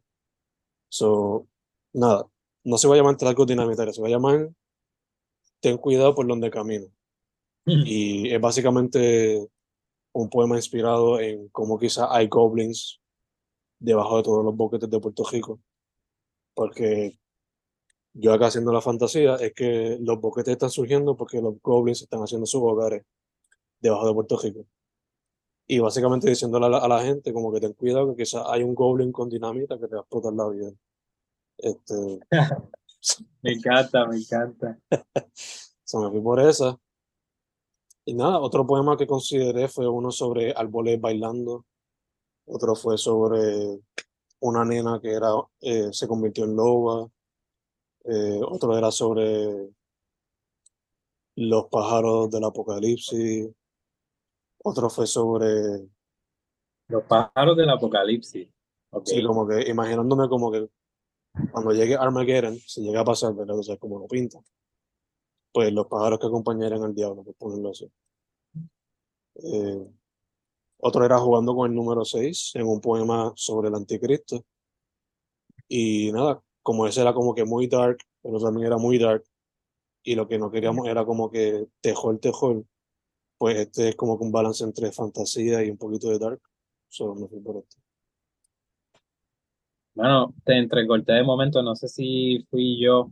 So, 0.94 1.48
nada, 1.92 2.24
no 2.62 2.78
se 2.78 2.86
va 2.86 2.94
a 2.94 2.98
llamar 2.98 3.16
Tragos 3.16 3.48
Dinamitarios, 3.48 3.96
se 3.96 4.02
va 4.02 4.06
a 4.06 4.12
llamar 4.12 4.50
Ten 5.58 5.76
cuidado 5.76 6.14
por 6.14 6.24
donde 6.24 6.50
camino. 6.50 6.86
Y 7.66 8.32
es 8.32 8.40
básicamente 8.40 9.44
un 10.12 10.28
poema 10.28 10.54
inspirado 10.54 11.18
en 11.18 11.48
cómo 11.48 11.80
quizás 11.80 12.06
hay 12.10 12.28
goblins 12.28 13.00
debajo 13.80 14.18
de 14.18 14.22
todos 14.22 14.44
los 14.44 14.54
boquetes 14.54 14.88
de 14.88 15.00
Puerto 15.00 15.24
Rico. 15.24 15.58
Porque 16.54 17.18
yo 18.12 18.32
acá 18.32 18.46
haciendo 18.46 18.70
la 18.70 18.80
fantasía 18.80 19.34
es 19.36 19.52
que 19.52 19.98
los 20.00 20.20
boquetes 20.20 20.52
están 20.52 20.70
surgiendo 20.70 21.16
porque 21.16 21.40
los 21.40 21.60
goblins 21.60 22.02
están 22.02 22.20
haciendo 22.20 22.46
sus 22.46 22.62
hogares 22.62 23.04
debajo 23.80 24.06
de 24.06 24.14
Puerto 24.14 24.38
Rico. 24.38 24.66
Y 25.66 25.78
básicamente 25.78 26.28
diciéndole 26.28 26.66
a 26.66 26.88
la, 26.88 27.02
gente 27.02 27.32
como 27.32 27.52
que 27.52 27.60
ten 27.60 27.72
cuidado 27.72 28.10
que 28.10 28.22
quizás 28.22 28.44
hay 28.48 28.62
un 28.62 28.74
goblin 28.74 29.12
con 29.12 29.30
dinamita 29.30 29.78
que 29.78 29.88
te 29.88 29.94
va 29.94 30.00
a 30.00 30.02
explotar 30.02 30.32
la 30.34 30.48
vida. 30.48 30.72
Este... 31.58 32.20
me 33.42 33.52
encanta, 33.52 34.06
me 34.06 34.16
encanta. 34.18 34.78
Se 35.32 35.98
me 35.98 36.10
fui 36.10 36.20
por 36.20 36.40
esa. 36.40 36.78
Y 38.04 38.14
nada, 38.14 38.38
otro 38.40 38.66
poema 38.66 38.96
que 38.96 39.06
consideré 39.06 39.68
fue 39.68 39.88
uno 39.88 40.10
sobre 40.10 40.52
árboles 40.52 41.00
bailando. 41.00 41.64
Otro 42.46 42.74
fue 42.74 42.98
sobre 42.98 43.80
una 44.40 44.64
nena 44.64 45.00
que 45.00 45.12
era, 45.12 45.30
eh, 45.62 45.88
se 45.92 46.06
convirtió 46.06 46.44
en 46.44 46.56
loba. 46.56 47.08
Eh, 48.04 48.40
otro 48.46 48.76
era 48.76 48.90
sobre 48.90 49.70
los 51.36 51.66
pájaros 51.70 52.30
del 52.30 52.44
apocalipsis. 52.44 53.48
Otro 54.64 54.88
fue 54.88 55.06
sobre... 55.06 55.88
Los 56.88 57.04
pájaros 57.04 57.56
del 57.56 57.70
apocalipsis. 57.70 58.48
Sí, 59.04 59.22
como 59.24 59.46
que 59.46 59.68
imaginándome 59.68 60.28
como 60.28 60.50
que 60.52 60.68
cuando 61.50 61.72
llegue 61.72 61.96
Armageddon, 61.96 62.56
si 62.58 62.82
llega 62.82 63.00
a 63.00 63.04
pasar, 63.04 63.34
¿verdad? 63.34 63.58
O 63.58 63.62
sea, 63.62 63.76
como 63.76 63.98
lo 63.98 64.06
pinta, 64.06 64.38
pues 65.52 65.72
los 65.72 65.86
pájaros 65.86 66.18
que 66.18 66.26
acompañarían 66.26 66.82
al 66.82 66.94
diablo, 66.94 67.24
por 67.24 67.34
ponerlo 67.34 67.70
así. 67.70 67.90
Eh, 69.36 69.86
otro 70.78 71.04
era 71.04 71.18
jugando 71.18 71.54
con 71.54 71.70
el 71.70 71.76
número 71.76 72.04
6 72.04 72.52
en 72.54 72.66
un 72.66 72.80
poema 72.80 73.32
sobre 73.36 73.68
el 73.68 73.74
anticristo. 73.74 74.44
Y 75.68 76.12
nada, 76.12 76.40
como 76.62 76.86
ese 76.86 77.00
era 77.00 77.12
como 77.12 77.34
que 77.34 77.44
muy 77.44 77.66
dark, 77.66 77.98
pero 78.22 78.38
también 78.38 78.66
era 78.66 78.78
muy 78.78 78.98
dark, 78.98 79.24
y 80.02 80.14
lo 80.14 80.28
que 80.28 80.38
no 80.38 80.50
queríamos 80.50 80.86
era 80.86 81.04
como 81.04 81.30
que 81.30 81.66
tejol, 81.80 82.20
tejol, 82.20 82.66
pues 83.44 83.58
este 83.58 83.90
es 83.90 83.94
como 83.94 84.16
que 84.16 84.24
un 84.24 84.32
balance 84.32 84.64
entre 84.64 84.90
fantasía 84.90 85.62
y 85.62 85.68
un 85.68 85.76
poquito 85.76 86.08
de 86.08 86.18
dark. 86.18 86.40
Solo 86.88 87.14
me 87.14 87.28
fui 87.28 87.40
por 87.40 87.58
esto. 87.58 87.76
Bueno, 89.94 90.32
te 90.46 90.56
entrecorté 90.56 91.12
de 91.12 91.24
momento, 91.24 91.62
no 91.62 91.76
sé 91.76 91.88
si 91.88 92.42
fui 92.48 92.80
yo, 92.82 93.10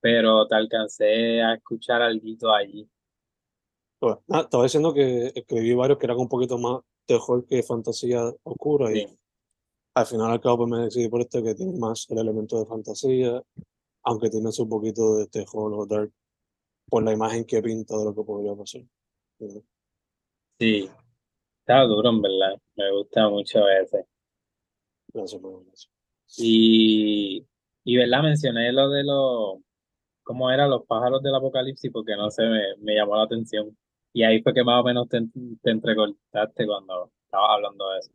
pero 0.00 0.48
te 0.48 0.54
alcancé 0.54 1.42
a 1.42 1.52
escuchar 1.52 2.00
algo 2.00 2.50
allí. 2.50 2.88
Pues, 3.98 4.16
estaba 4.26 4.62
diciendo 4.62 4.94
que 4.94 5.32
escribí 5.34 5.74
varios 5.74 5.98
que 5.98 6.06
eran 6.06 6.16
un 6.16 6.30
poquito 6.30 6.56
más 6.56 6.80
terror 7.04 7.44
que 7.44 7.62
fantasía 7.62 8.22
oscura 8.44 8.90
y 8.90 9.06
al 9.92 10.06
final 10.06 10.30
al 10.30 10.40
cabo 10.40 10.66
pues 10.66 10.70
me 10.70 10.84
decidí 10.86 11.10
por 11.10 11.20
este 11.20 11.42
que 11.42 11.54
tiene 11.54 11.78
más 11.78 12.06
el 12.08 12.16
elemento 12.16 12.58
de 12.58 12.64
fantasía, 12.64 13.42
aunque 14.04 14.30
tiene 14.30 14.48
un 14.48 14.68
poquito 14.70 15.16
de 15.16 15.26
terror 15.26 15.74
o 15.74 15.84
dark 15.84 16.10
por 16.88 17.02
la 17.02 17.12
imagen 17.12 17.44
que 17.44 17.60
pinta 17.60 17.98
de 17.98 18.04
lo 18.06 18.14
que 18.14 18.22
podría 18.22 18.54
pasar. 18.54 18.80
Sí, 20.58 20.90
está 21.60 21.82
duro 21.82 22.10
en 22.10 22.22
verdad, 22.22 22.58
me 22.76 22.90
gusta 22.92 23.28
mucho 23.28 23.68
ese. 23.68 24.04
Gracias 25.12 25.40
por 25.40 25.62
eso. 25.72 25.88
Y, 26.36 27.46
y 27.84 27.96
verdad, 27.96 28.22
mencioné 28.22 28.72
lo 28.72 28.90
de 28.90 29.04
los, 29.04 29.58
cómo 30.22 30.50
eran 30.50 30.70
los 30.70 30.84
pájaros 30.86 31.22
del 31.22 31.34
apocalipsis 31.34 31.90
porque 31.92 32.16
no 32.16 32.30
sé, 32.30 32.42
me, 32.42 32.76
me 32.78 32.94
llamó 32.94 33.16
la 33.16 33.22
atención. 33.22 33.76
Y 34.12 34.24
ahí 34.24 34.42
fue 34.42 34.52
que 34.52 34.64
más 34.64 34.80
o 34.80 34.84
menos 34.84 35.08
te, 35.08 35.20
te 35.62 35.70
entrecortaste 35.70 36.66
cuando 36.66 37.10
estabas 37.24 37.50
hablando 37.50 37.90
de 37.90 37.98
eso. 37.98 38.10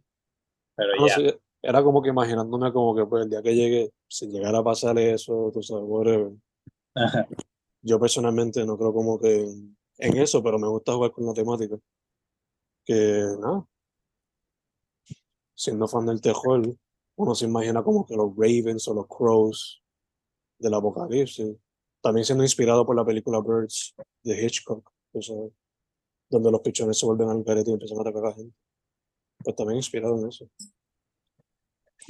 Pero 0.76 1.08
ya. 1.08 1.38
era 1.62 1.84
como 1.84 2.02
que 2.02 2.10
imaginándome 2.10 2.74
como 2.74 2.96
que 2.96 3.06
pues 3.06 3.24
el 3.24 3.30
día 3.30 3.42
que 3.42 3.56
llegue, 3.56 3.92
si 4.08 4.28
llegara 4.28 4.60
a 4.60 4.64
pasar 4.64 4.98
eso, 4.98 5.52
tú 5.54 5.62
sabes, 5.64 5.86
whatever. 5.88 6.32
Yo 7.82 8.00
personalmente 8.00 8.66
no 8.66 8.78
creo 8.78 8.94
como 8.94 9.20
que 9.20 9.46
en 10.04 10.18
eso, 10.18 10.44
pero 10.44 10.60
me 10.60 10.68
gusta 10.68 10.94
jugar 10.94 11.12
con 11.12 11.26
la 11.26 11.34
temática. 11.34 11.78
Que 12.86 13.24
nada. 13.40 13.66
Siendo 15.56 15.88
fan 15.88 16.06
del 16.06 16.20
terror, 16.20 16.76
uno 17.16 17.36
se 17.36 17.46
imagina 17.46 17.84
como 17.84 18.06
que 18.06 18.16
los 18.16 18.36
Ravens 18.36 18.88
o 18.90 18.94
los 18.94 19.08
Crows 19.08 19.82
del 20.60 20.74
apocalipsis. 20.74 21.56
También 22.02 22.26
siendo 22.26 22.44
inspirado 22.44 22.86
por 22.86 22.98
la 22.98 23.06
película 23.06 23.40
Birds 23.40 23.96
de 24.24 24.46
Hitchcock, 24.46 24.92
donde 26.30 26.52
los 26.52 26.62
pichones 26.62 27.00
se 27.00 27.06
vuelven 27.06 27.30
al 27.30 27.46
carete 27.46 27.70
y 27.70 27.74
empiezan 27.74 28.00
a 28.00 28.02
atacar 28.02 28.26
a 28.26 28.30
la 28.30 28.36
gente. 28.36 28.56
Pues 29.42 29.56
también 29.56 29.78
inspirado 29.78 30.20
en 30.20 30.28
eso. 30.28 30.50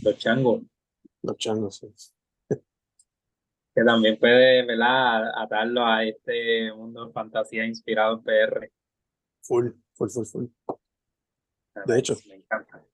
Los 0.01 0.17
changos. 0.17 0.63
Los 1.21 1.37
changos, 1.37 1.75
sí. 1.75 1.93
Que 3.75 3.83
también 3.83 4.19
puede 4.19 4.65
¿verdad? 4.65 5.31
atarlo 5.35 5.85
a 5.85 6.03
este 6.03 6.71
mundo 6.73 7.07
de 7.07 7.11
fantasía 7.11 7.65
inspirado 7.65 8.15
en 8.17 8.23
PR. 8.23 8.71
Full, 9.41 9.71
full, 9.93 10.09
full, 10.09 10.25
full. 10.25 10.45
De 11.85 11.99
hecho, 11.99 12.15
me 12.27 12.35
encanta. 12.35 12.85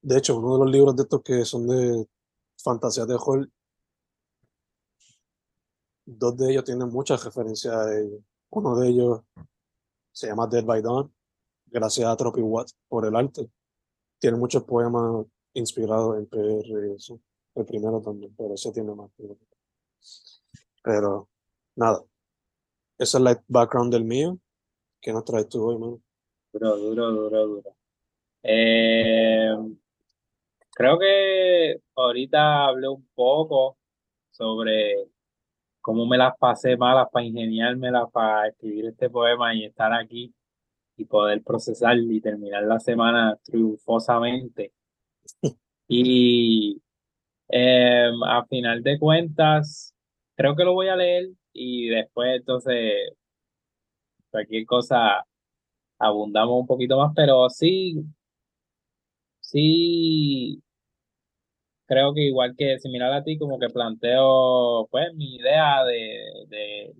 De 0.00 0.18
hecho, 0.18 0.38
uno 0.38 0.54
de 0.54 0.64
los 0.64 0.70
libros 0.70 0.96
de 0.96 1.02
estos 1.02 1.22
que 1.22 1.44
son 1.44 1.66
de 1.66 2.06
fantasía 2.62 3.06
de 3.06 3.16
Hall, 3.18 3.50
dos 6.04 6.36
de 6.36 6.50
ellos 6.50 6.64
tienen 6.64 6.88
muchas 6.88 7.24
referencias 7.24 7.74
a 7.74 7.98
ellos. 7.98 8.20
Uno 8.50 8.78
de 8.78 8.88
ellos 8.88 9.20
se 10.12 10.28
llama 10.28 10.46
Dead 10.46 10.64
by 10.64 10.80
Dawn, 10.80 11.12
gracias 11.66 12.06
a 12.06 12.16
Tropi 12.16 12.40
Watt 12.40 12.70
por 12.86 13.06
el 13.06 13.16
arte. 13.16 13.50
Tiene 14.18 14.36
muchos 14.36 14.62
poemas 14.64 15.26
inspirados 15.54 16.18
en 16.18 16.26
PR 16.26 16.88
y 16.88 16.94
eso. 16.94 17.20
El 17.54 17.64
primero 17.64 18.00
también, 18.00 18.34
pero 18.36 18.54
ese 18.54 18.72
tiene 18.72 18.94
más. 18.94 19.10
Pero 20.82 21.28
nada, 21.76 22.02
esa 22.98 23.18
es 23.18 23.24
la 23.24 23.42
background 23.48 23.92
del 23.92 24.04
mío. 24.04 24.38
¿Qué 25.00 25.12
nos 25.12 25.24
traes 25.24 25.48
tú 25.48 25.64
hoy, 25.64 25.78
mano? 25.78 26.00
Duro, 26.52 26.76
duro, 26.76 27.10
duro, 27.10 27.46
duro. 27.46 27.76
Eh, 28.42 29.54
Creo 30.74 30.98
que 30.98 31.76
ahorita 31.94 32.66
hablé 32.66 32.88
un 32.88 33.06
poco 33.14 33.78
sobre 34.30 35.08
cómo 35.80 36.04
me 36.06 36.18
las 36.18 36.36
pasé 36.38 36.76
malas 36.76 37.08
para 37.12 37.26
ingeniármelas 37.26 38.10
para 38.12 38.48
escribir 38.48 38.86
este 38.86 39.08
poema 39.08 39.54
y 39.54 39.64
estar 39.64 39.92
aquí 39.92 40.34
y 40.96 41.04
poder 41.04 41.42
procesar 41.44 41.96
y 41.98 42.20
terminar 42.20 42.64
la 42.64 42.80
semana 42.80 43.38
triunfosamente. 43.44 44.72
Y 45.86 46.80
eh, 47.50 48.10
a 48.26 48.46
final 48.46 48.82
de 48.82 48.98
cuentas, 48.98 49.93
creo 50.36 50.56
que 50.56 50.64
lo 50.64 50.72
voy 50.74 50.88
a 50.88 50.96
leer 50.96 51.28
y 51.52 51.88
después 51.88 52.36
entonces 52.36 53.14
cualquier 54.30 54.66
cosa 54.66 55.24
abundamos 55.98 56.60
un 56.60 56.66
poquito 56.66 56.98
más, 56.98 57.12
pero 57.16 57.48
sí, 57.50 58.04
sí 59.40 60.62
creo 61.86 62.14
que 62.14 62.22
igual 62.22 62.54
que 62.56 62.78
similar 62.78 63.12
a 63.12 63.22
ti, 63.24 63.38
como 63.38 63.58
que 63.58 63.68
planteo 63.68 64.86
pues 64.90 65.14
mi 65.14 65.36
idea 65.36 65.84
de, 65.84 66.18
de, 66.48 66.94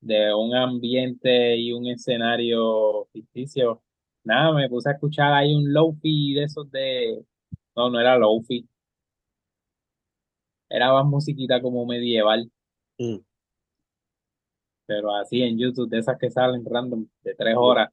de 0.00 0.34
un 0.34 0.54
ambiente 0.54 1.56
y 1.56 1.72
un 1.72 1.86
escenario 1.86 3.06
ficticio. 3.12 3.82
Nada, 4.24 4.52
me 4.52 4.68
puse 4.68 4.88
a 4.90 4.92
escuchar 4.92 5.32
ahí 5.32 5.54
un 5.54 5.72
lofi 5.72 6.34
de 6.34 6.44
esos 6.44 6.70
de... 6.70 7.24
No, 7.76 7.90
no 7.90 8.00
era 8.00 8.16
lofi. 8.18 8.68
Era 10.68 10.92
más 10.92 11.04
musiquita 11.06 11.60
como 11.60 11.86
medieval. 11.86 12.50
Mm. 12.98 13.18
Pero 14.86 15.14
así 15.14 15.42
en 15.42 15.58
YouTube, 15.58 15.88
de 15.88 15.98
esas 15.98 16.18
que 16.18 16.30
salen 16.30 16.64
random, 16.64 17.06
de 17.22 17.34
tres 17.34 17.54
horas. 17.58 17.90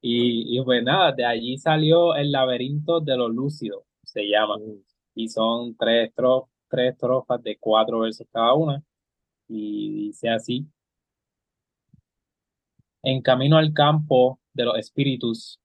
Y, 0.00 0.58
y 0.58 0.64
pues 0.64 0.82
nada, 0.82 1.12
de 1.12 1.24
allí 1.24 1.58
salió 1.58 2.14
El 2.14 2.32
laberinto 2.32 3.00
de 3.00 3.16
los 3.16 3.30
lúcidos 3.30 3.84
se 4.12 4.22
llama. 4.28 4.56
Y 5.14 5.28
son 5.28 5.76
tres, 5.76 6.12
tres 6.68 6.92
estrofas 6.92 7.42
de 7.42 7.56
cuatro 7.58 8.00
versos 8.00 8.26
cada 8.30 8.54
una. 8.54 8.82
Y 9.48 10.06
dice 10.06 10.28
así. 10.28 10.66
En 13.02 13.20
camino 13.20 13.56
al 13.56 13.72
campo 13.72 14.38
de 14.52 14.64
los 14.64 14.78
espíritus, 14.78 15.58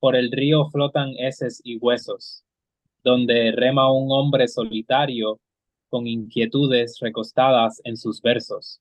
por 0.00 0.16
el 0.16 0.30
río 0.30 0.66
flotan 0.66 1.14
heces 1.16 1.60
y 1.64 1.78
huesos, 1.78 2.44
donde 3.02 3.52
rema 3.52 3.90
un 3.90 4.12
hombre 4.12 4.48
solitario 4.48 5.40
con 5.94 6.08
inquietudes 6.08 6.98
recostadas 7.00 7.80
en 7.84 7.96
sus 7.96 8.20
versos. 8.20 8.80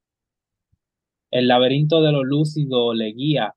El 1.29 1.47
laberinto 1.47 2.01
de 2.01 2.11
lo 2.11 2.23
lúcido 2.23 2.91
le 2.95 3.13
guía, 3.13 3.53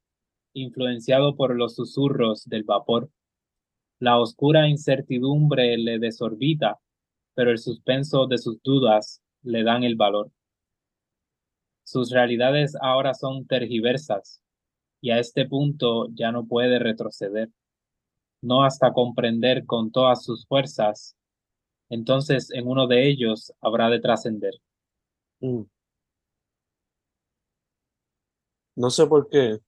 influenciado 0.53 1.37
por 1.37 1.57
los 1.57 1.75
susurros 1.75 2.45
del 2.45 2.65
vapor. 2.65 3.09
La 3.99 4.19
oscura 4.19 4.69
incertidumbre 4.69 5.79
le 5.79 5.99
desorbita, 5.99 6.81
pero 7.33 7.51
el 7.51 7.57
suspenso 7.57 8.27
de 8.27 8.37
sus 8.37 8.63
dudas 8.63 9.23
le 9.43 9.63
dan 9.63 9.85
el 9.85 9.97
valor. 9.97 10.31
Sus 11.83 12.11
realidades 12.11 12.77
ahora 12.83 13.15
son 13.15 13.47
tergiversas 13.47 14.43
y 15.01 15.13
a 15.13 15.19
este 15.19 15.47
punto 15.47 16.09
ya 16.13 16.31
no 16.31 16.47
puede 16.47 16.79
retroceder, 16.79 17.49
no 18.43 18.65
hasta 18.65 18.93
comprender 18.93 19.65
con 19.65 19.93
todas 19.93 20.23
sus 20.23 20.47
fuerzas. 20.47 21.16
Entonces 21.89 22.51
en 22.53 22.67
uno 22.69 22.87
de 22.87 23.09
ellos 23.09 23.53
habrá 23.61 23.89
de 23.91 24.01
trascender. 24.01 24.55
Mm. 25.41 25.63
No 28.77 28.91
sé 28.91 29.07
por 29.07 29.29
qué, 29.29 29.61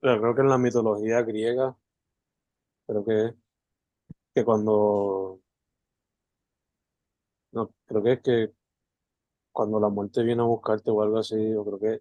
pero 0.00 0.20
creo 0.20 0.34
que 0.34 0.40
en 0.42 0.48
la 0.48 0.58
mitología 0.58 1.22
griega, 1.22 1.76
creo 2.86 3.04
que, 3.04 3.34
que 4.34 4.44
cuando, 4.44 5.40
no, 7.52 7.70
creo 7.86 8.02
que 8.02 8.12
es 8.12 8.20
que 8.22 8.52
cuando 9.52 9.80
la 9.80 9.88
muerte 9.88 10.22
viene 10.22 10.42
a 10.42 10.44
buscarte 10.44 10.90
o 10.90 11.02
algo 11.02 11.18
así, 11.18 11.54
o 11.54 11.64
creo 11.64 11.78
que, 11.80 12.00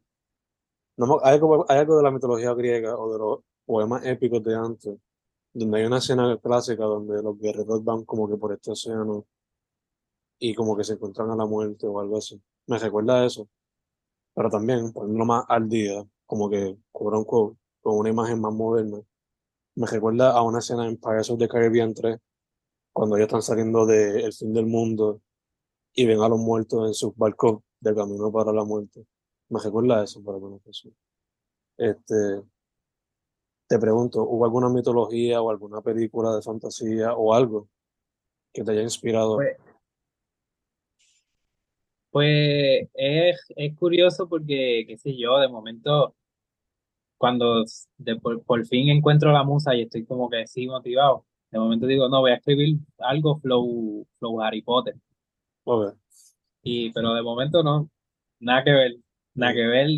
no, 0.98 1.20
hay, 1.24 1.36
algo, 1.36 1.66
hay 1.70 1.80
algo 1.80 1.98
de 1.98 2.04
la 2.04 2.12
mitología 2.12 2.54
griega 2.54 2.98
o 2.98 3.12
de 3.12 3.20
los 3.20 3.40
poemas 3.66 4.06
épicos 4.06 4.44
de 4.44 4.56
antes, 4.56 5.00
donde 5.56 5.80
hay 5.80 5.86
una 5.86 5.98
escena 6.00 6.38
clásica 6.38 6.84
donde 6.84 7.24
los 7.24 7.40
guerreros 7.40 7.84
van 7.84 8.06
como 8.06 8.30
que 8.30 8.38
por 8.38 8.54
este 8.54 8.72
océano 8.72 9.26
y 10.40 10.54
como 10.54 10.78
que 10.78 10.84
se 10.84 10.94
encuentran 10.94 11.32
a 11.32 11.36
la 11.36 11.46
muerte 11.46 11.88
o 11.88 12.00
algo 12.00 12.18
así. 12.18 12.42
Me 12.68 12.78
recuerda 12.78 13.26
eso 13.26 13.48
pero 14.36 14.50
también 14.50 14.92
poniéndolo 14.94 15.26
más 15.26 15.46
al 15.48 15.70
día, 15.70 16.06
como 16.26 16.50
que 16.50 16.78
con 16.92 17.66
una 17.84 18.10
imagen 18.10 18.42
más 18.42 18.54
moderna. 18.54 19.00
Me 19.76 19.88
recuerda 19.88 20.32
a 20.32 20.42
una 20.44 20.60
escena 20.60 20.88
en 20.88 20.98
Pirates 20.98 21.30
of 21.30 21.40
the 21.40 21.48
Caribbean 21.48 21.94
3, 21.94 22.18
cuando 22.94 23.16
ellos 23.16 23.28
están 23.28 23.42
saliendo 23.42 23.86
del 23.86 24.34
fin 24.34 24.54
del 24.54 24.66
mundo 24.68 25.22
y 25.94 26.06
ven 26.06 26.22
a 26.22 26.30
los 26.30 26.40
muertos 26.40 26.88
en 26.88 26.94
sus 26.94 27.16
barcos 27.16 27.62
de 27.80 27.96
camino 27.96 28.32
para 28.32 28.52
la 28.52 28.66
muerte. 28.66 29.06
Me 29.50 29.60
recuerda 29.60 30.02
a 30.02 30.04
eso, 30.04 30.22
por 30.22 30.36
alguna 30.36 30.58
razón. 30.66 30.96
Este, 31.78 32.42
te 33.68 33.80
pregunto, 33.80 34.24
¿hubo 34.24 34.46
alguna 34.46 34.70
mitología 34.70 35.42
o 35.42 35.50
alguna 35.50 35.82
película 35.82 36.36
de 36.36 36.42
fantasía 36.42 37.14
o 37.14 37.34
algo 37.34 37.68
que 38.54 38.64
te 38.64 38.72
haya 38.72 38.82
inspirado? 38.82 39.36
Pues, 39.36 39.58
pues 42.12 42.88
es, 42.94 43.38
es 43.56 43.76
curioso 43.78 44.30
porque, 44.30 44.86
qué 44.88 44.98
sé 44.98 45.18
yo, 45.18 45.38
de 45.40 45.48
momento, 45.48 46.16
cuando 47.18 47.66
de, 47.98 48.16
por, 48.18 48.66
fin 48.68 48.90
encuentro 48.90 49.32
la 49.32 49.44
musa 49.44 49.76
y 49.76 49.82
estoy 49.82 50.06
como 50.06 50.30
que 50.30 50.48
sí 50.48 50.68
motivado, 50.68 51.26
de 51.52 51.60
momento 51.60 51.88
digo, 51.88 52.08
no, 52.08 52.22
voy 52.22 52.32
a 52.32 52.36
escribir 52.36 52.78
algo 53.00 53.40
flow, 53.40 54.06
flow 54.20 54.42
Harry 54.42 54.62
Potter. 54.62 54.96
Y, 56.62 56.92
pero 56.92 57.14
de 57.14 57.22
momento 57.22 57.64
no, 57.64 57.90
nada 58.40 58.64
que 58.64 58.72
ver, 58.72 58.96
nada 59.34 59.54
que 59.54 59.68
ver. 59.68 59.90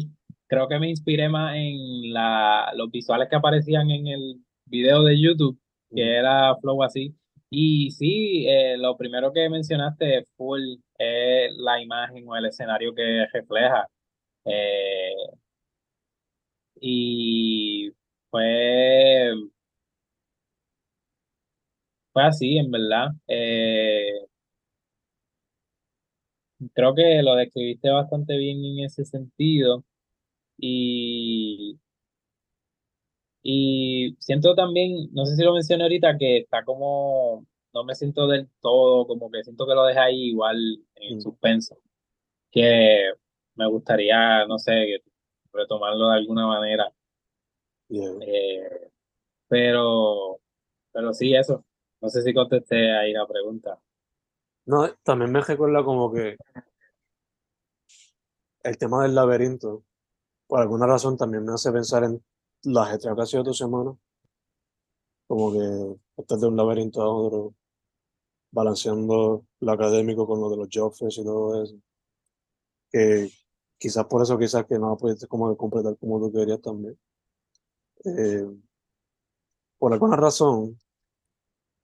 Creo 0.47 0.67
que 0.67 0.79
me 0.79 0.89
inspiré 0.89 1.29
más 1.29 1.55
en 1.55 2.13
la, 2.13 2.71
los 2.75 2.89
visuales 2.91 3.27
que 3.29 3.35
aparecían 3.35 3.89
en 3.91 4.07
el 4.07 4.41
video 4.65 5.03
de 5.03 5.19
YouTube, 5.21 5.59
que 5.93 6.15
era 6.17 6.55
flow 6.57 6.83
así. 6.83 7.15
Y 7.49 7.91
sí, 7.91 8.45
eh, 8.47 8.77
lo 8.77 8.97
primero 8.97 9.31
que 9.33 9.49
mencionaste 9.49 10.25
full 10.37 10.61
es 10.97 11.51
la 11.57 11.81
imagen 11.81 12.27
o 12.27 12.35
el 12.35 12.45
escenario 12.45 12.93
que 12.95 13.25
refleja. 13.33 13.87
Eh, 14.45 15.13
y 16.81 17.91
fue, 18.29 19.33
fue 22.13 22.23
así, 22.23 22.57
en 22.57 22.71
verdad. 22.71 23.09
Eh, 23.27 24.27
creo 26.73 26.93
que 26.95 27.21
lo 27.23 27.35
describiste 27.35 27.89
bastante 27.89 28.37
bien 28.37 28.63
en 28.63 28.79
ese 28.85 29.05
sentido. 29.05 29.83
Y 30.57 31.79
y 33.49 34.17
siento 34.19 34.55
también, 34.55 35.07
no 35.13 35.25
sé 35.25 35.37
si 35.37 35.41
lo 35.41 35.53
mencioné 35.53 35.83
ahorita, 35.83 36.17
que 36.17 36.39
está 36.39 36.65
como, 36.65 37.47
no 37.73 37.85
me 37.85 37.95
siento 37.95 38.27
del 38.27 38.49
todo, 38.59 39.07
como 39.07 39.31
que 39.31 39.41
siento 39.41 39.65
que 39.65 39.73
lo 39.73 39.85
deja 39.85 40.03
ahí 40.03 40.31
igual 40.31 40.57
en 40.95 41.17
mm. 41.17 41.21
suspenso. 41.21 41.77
Que 42.51 43.13
me 43.55 43.65
gustaría, 43.69 44.45
no 44.47 44.59
sé, 44.59 45.01
retomarlo 45.53 46.09
de 46.09 46.15
alguna 46.15 46.45
manera. 46.45 46.91
Eh, 47.89 48.91
pero, 49.47 50.41
pero 50.91 51.13
sí, 51.13 51.33
eso. 51.33 51.63
No 52.01 52.09
sé 52.09 52.23
si 52.23 52.33
contesté 52.33 52.91
ahí 52.91 53.13
la 53.13 53.25
pregunta. 53.25 53.79
No, 54.65 54.89
también 55.03 55.31
me 55.31 55.39
recuerda 55.39 55.85
como 55.85 56.11
que 56.11 56.35
el 58.63 58.77
tema 58.77 59.03
del 59.03 59.15
laberinto, 59.15 59.85
por 60.47 60.61
alguna 60.61 60.87
razón 60.87 61.17
también 61.17 61.45
me 61.45 61.53
hace 61.53 61.71
pensar 61.71 62.03
en 62.03 62.23
la 62.63 62.83
ajetreo 62.83 63.15
que 63.15 63.21
ha 63.21 63.43
tu 63.43 63.53
semana, 63.53 63.95
como 65.27 65.51
que 65.53 65.99
estás 66.17 66.41
de 66.41 66.47
un 66.47 66.55
laberinto 66.57 67.01
a 67.01 67.09
otro, 67.09 67.53
balanceando 68.51 69.45
lo 69.59 69.71
académico 69.71 70.25
con 70.27 70.41
lo 70.41 70.49
de 70.49 70.57
los 70.57 70.69
job 70.73 70.93
y 70.99 71.23
todo 71.23 71.63
eso. 71.63 71.75
Que 72.91 73.29
quizás 73.77 74.05
por 74.05 74.21
eso, 74.23 74.37
quizás 74.37 74.65
que 74.65 74.79
no 74.79 74.97
pudiste 74.97 75.27
como 75.27 75.55
completar 75.57 75.97
como 75.97 76.19
tú 76.19 76.31
querías 76.31 76.61
también. 76.61 76.97
Eh, 78.05 78.47
por 79.77 79.93
alguna 79.93 80.15
razón, 80.15 80.79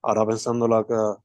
ahora 0.01 0.25
pensándolo 0.25 0.75
acá, 0.75 1.21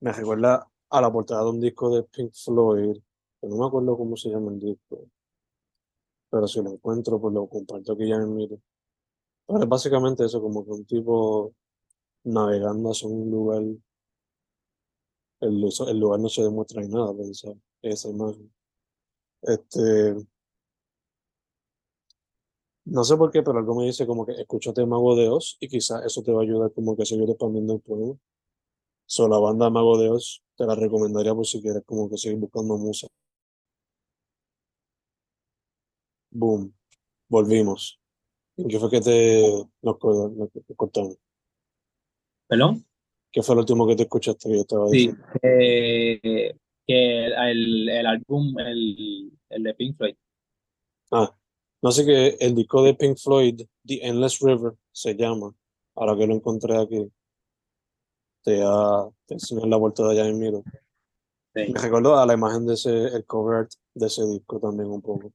me 0.00 0.12
recuerda 0.12 0.68
a 0.90 1.00
la 1.00 1.12
portada 1.12 1.42
de 1.44 1.50
un 1.50 1.60
disco 1.60 1.94
de 1.94 2.02
Pink 2.04 2.32
Floyd, 2.32 2.96
que 3.40 3.48
no 3.48 3.56
me 3.56 3.66
acuerdo 3.66 3.96
cómo 3.96 4.16
se 4.16 4.30
llama 4.30 4.52
el 4.52 4.60
disco, 4.60 5.08
pero 6.34 6.48
si 6.48 6.60
lo 6.60 6.72
encuentro, 6.72 7.20
pues 7.20 7.32
lo 7.32 7.46
comparto 7.48 7.92
aquí 7.92 8.08
ya 8.08 8.16
en 8.16 8.34
miro. 8.34 8.58
Pero 9.46 9.62
es 9.62 9.68
básicamente 9.68 10.24
eso, 10.24 10.40
como 10.42 10.64
que 10.64 10.72
un 10.72 10.84
tipo 10.86 11.54
navegando 12.24 12.90
hacia 12.90 13.08
un 13.08 13.30
lugar, 13.30 13.62
el, 13.62 13.80
el 15.88 15.98
lugar 16.00 16.18
no 16.20 16.28
se 16.28 16.42
demuestra 16.42 16.82
en 16.82 16.90
nada, 16.90 17.14
pensar, 17.14 17.54
esa 17.82 18.08
imagen. 18.08 18.52
Este, 19.42 20.16
no 22.86 23.04
sé 23.04 23.16
por 23.16 23.30
qué, 23.30 23.42
pero 23.44 23.58
algo 23.58 23.76
me 23.76 23.84
dice 23.86 24.06
como 24.06 24.26
que 24.26 24.32
escúchate 24.32 24.84
Mago 24.86 25.14
de 25.14 25.28
Oz 25.28 25.56
y 25.60 25.68
quizás 25.68 26.04
eso 26.04 26.22
te 26.22 26.32
va 26.32 26.40
a 26.40 26.44
ayudar 26.44 26.72
como 26.72 26.96
que 26.96 27.06
seguir 27.06 27.30
expandiendo 27.30 27.74
el 27.74 27.80
poema. 27.80 28.14
So, 29.06 29.28
la 29.28 29.38
banda 29.38 29.70
Mago 29.70 29.98
de 29.98 30.10
Oz 30.10 30.42
te 30.56 30.66
la 30.66 30.74
recomendaría 30.74 31.34
por 31.34 31.46
si 31.46 31.62
quieres 31.62 31.84
como 31.86 32.10
que 32.10 32.18
seguir 32.18 32.38
buscando 32.38 32.76
música. 32.76 33.14
Boom. 36.34 36.74
Volvimos. 37.28 38.00
qué 38.56 38.78
fue 38.78 38.90
que 38.90 39.00
te 39.00 39.66
nos, 39.82 39.96
cortamos? 40.76 41.16
¿Perdón? 42.48 42.84
¿Qué 43.32 43.42
fue 43.42 43.54
lo 43.54 43.62
último 43.62 43.86
que 43.86 43.96
te 43.96 44.02
escuchaste 44.02 44.48
que 44.48 44.54
yo 44.56 44.60
estaba 44.60 44.88
Sí, 44.88 45.10
eh, 45.42 46.54
que 46.86 47.26
el, 47.26 47.88
el 47.88 48.06
álbum, 48.06 48.58
el, 48.58 49.32
el 49.48 49.62
de 49.62 49.74
Pink 49.74 49.96
Floyd. 49.96 50.14
Ah, 51.10 51.34
no 51.82 51.90
sé 51.90 52.04
que 52.04 52.36
el 52.40 52.54
disco 52.54 52.82
de 52.82 52.94
Pink 52.94 53.16
Floyd, 53.16 53.62
The 53.86 54.06
Endless 54.06 54.40
River, 54.40 54.74
se 54.92 55.14
llama. 55.14 55.54
Ahora 55.94 56.16
que 56.16 56.26
lo 56.26 56.34
encontré 56.34 56.76
aquí, 56.76 57.10
te, 58.42 58.62
ha, 58.62 59.08
te 59.26 59.34
enseñé 59.34 59.66
la 59.68 59.76
vuelta 59.76 60.02
de 60.04 60.10
allá 60.12 60.28
en 60.28 60.38
miro. 60.38 60.64
Me 61.54 61.80
recuerdo 61.80 62.18
a 62.18 62.26
la 62.26 62.34
imagen 62.34 62.66
de 62.66 62.74
ese, 62.74 62.90
el 62.90 63.24
cover 63.24 63.68
de 63.94 64.06
ese 64.06 64.26
disco 64.26 64.58
también 64.58 64.90
un 64.90 65.00
poco. 65.00 65.32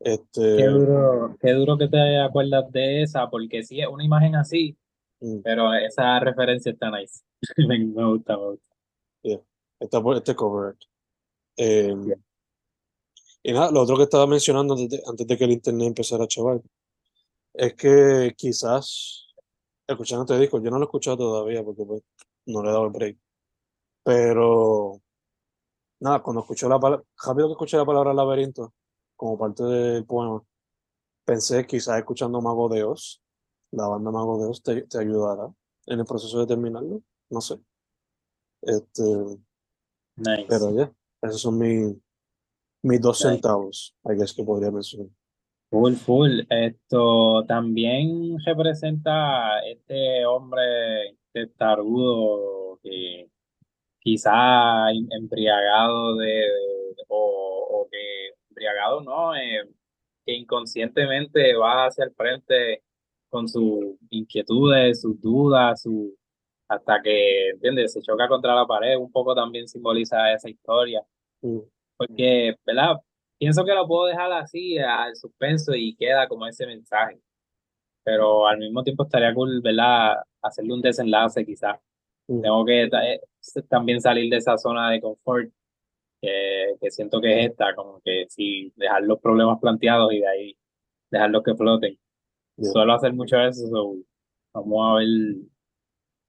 Este... 0.00 0.56
Qué 0.56 0.66
duro, 0.66 1.36
qué 1.40 1.52
duro 1.52 1.78
que 1.78 1.88
te 1.88 2.20
acuerdas 2.20 2.70
de 2.70 3.02
esa, 3.02 3.28
porque 3.28 3.62
sí 3.62 3.80
es 3.80 3.88
una 3.88 4.04
imagen 4.04 4.36
así, 4.36 4.76
mm. 5.20 5.40
pero 5.42 5.72
esa 5.74 6.20
referencia 6.20 6.72
está 6.72 6.90
nice. 6.90 7.20
me, 7.68 7.84
gusta, 8.04 8.36
me 8.36 8.44
gusta. 8.50 8.68
Está 9.80 10.02
por 10.02 10.16
este 10.16 10.34
cover. 10.34 10.76
Em, 11.56 12.12
y 13.42 13.52
nada, 13.52 13.70
lo 13.70 13.82
otro 13.82 13.96
que 13.96 14.02
estaba 14.04 14.26
mencionando 14.26 14.74
antes 14.74 15.26
de, 15.26 15.38
que 15.38 15.44
el 15.44 15.52
internet 15.52 15.88
empezara 15.88 16.24
a 16.24 16.28
chaval, 16.28 16.62
es 17.54 17.74
que 17.74 18.34
quizás, 18.36 19.34
escuchando 19.86 20.24
este 20.24 20.38
disco, 20.38 20.60
yo 20.62 20.70
no 20.70 20.78
lo 20.78 20.84
he 20.84 20.86
escuchado 20.86 21.16
todavía 21.16 21.64
porque 21.64 21.84
pues, 21.84 22.02
no 22.46 22.62
le 22.62 22.68
he 22.68 22.72
dado 22.72 22.86
el 22.86 22.92
break, 22.92 23.18
pero 24.04 25.00
nada, 26.00 26.22
cuando 26.22 26.42
escuché 26.42 26.68
la 26.68 26.78
palabra, 26.78 27.04
rápido 27.24 27.48
que 27.48 27.52
escuché 27.52 27.76
la 27.76 27.84
palabra 27.86 28.14
laberinto, 28.14 28.74
como 29.18 29.36
parte 29.36 29.64
del 29.64 30.06
poema, 30.06 30.42
pensé 31.26 31.66
quizás 31.66 31.98
escuchando 31.98 32.40
Mago 32.40 32.68
de 32.68 32.84
Oz, 32.84 33.20
la 33.72 33.88
banda 33.88 34.10
Mago 34.12 34.38
de 34.40 34.48
Oz 34.48 34.62
te, 34.62 34.82
te 34.82 34.98
ayudará 35.00 35.52
en 35.86 35.98
el 35.98 36.06
proceso 36.06 36.38
de 36.38 36.46
terminarlo, 36.46 37.02
no 37.28 37.40
sé. 37.40 37.58
Este, 38.62 39.02
nice. 40.16 40.46
Pero 40.48 40.70
ya, 40.74 40.92
esos 41.22 41.40
son 41.42 41.58
mis, 41.58 41.94
mis 42.82 43.00
dos 43.00 43.20
Nice. 43.24 43.34
centavos, 43.34 43.96
I 44.04 44.14
guess 44.14 44.32
que 44.32 44.44
podría 44.44 44.70
mencionar. 44.70 45.08
Full, 45.70 45.94
full. 45.94 46.40
Esto 46.48 47.44
también 47.46 48.38
representa 48.46 49.58
este 49.66 50.24
hombre 50.24 51.18
testarudo 51.32 52.78
que 52.82 53.30
quizá 54.00 54.90
em- 54.92 55.08
embriagado 55.10 56.16
de, 56.16 56.26
de- 56.26 57.04
o, 57.08 57.82
o 57.82 57.88
que 57.90 57.98
embriagado 58.58 59.00
no, 59.00 59.34
Eh, 59.36 59.62
que 60.26 60.34
inconscientemente 60.34 61.54
va 61.56 61.86
hacia 61.86 62.04
el 62.04 62.12
frente 62.14 62.82
con 63.30 63.48
sus 63.48 63.96
inquietudes, 64.10 65.00
sus 65.00 65.20
dudas, 65.20 65.82
su, 65.82 66.14
hasta 66.68 67.00
que, 67.02 67.50
¿entiendes? 67.50 67.92
Se 67.94 68.02
choca 68.02 68.28
contra 68.28 68.54
la 68.54 68.66
pared, 68.66 68.96
un 68.98 69.10
poco 69.10 69.34
también 69.34 69.66
simboliza 69.68 70.32
esa 70.32 70.50
historia. 70.50 71.02
Mm, 71.40 71.60
Porque, 71.96 72.56
¿verdad? 72.66 72.96
Pienso 73.38 73.64
que 73.64 73.74
lo 73.74 73.86
puedo 73.86 74.06
dejar 74.06 74.32
así, 74.32 74.78
al 74.78 75.14
suspenso, 75.16 75.74
y 75.74 75.94
queda 75.96 76.28
como 76.28 76.46
ese 76.46 76.66
mensaje. 76.66 77.18
Pero 78.04 78.46
al 78.46 78.58
mismo 78.58 78.82
tiempo 78.82 79.04
estaría 79.04 79.32
cool, 79.34 79.60
¿verdad? 79.62 80.16
Hacerle 80.42 80.74
un 80.74 80.82
desenlace, 80.82 81.44
quizás. 81.44 81.78
mm, 82.28 82.40
Tengo 82.42 82.64
que 82.64 82.82
eh, 82.84 83.20
también 83.68 84.00
salir 84.00 84.30
de 84.30 84.36
esa 84.38 84.58
zona 84.58 84.90
de 84.90 85.00
confort 85.00 85.50
que, 86.20 86.76
que 86.80 86.90
siento 86.90 87.20
que 87.20 87.40
es 87.40 87.50
esta, 87.50 87.74
como 87.74 88.00
que 88.04 88.26
sí, 88.28 88.72
dejar 88.76 89.02
los 89.02 89.20
problemas 89.20 89.58
planteados 89.60 90.12
y 90.12 90.20
de 90.20 90.28
ahí 90.28 90.58
dejarlos 91.10 91.42
que 91.42 91.54
floten. 91.54 91.98
yeah, 92.56 92.70
Suelo 92.72 92.94
hacer 92.94 93.12
mucho 93.12 93.38
eso, 93.38 93.66
so, 93.68 93.96
vamos 94.52 94.78
a 94.80 94.94
ver 94.98 95.08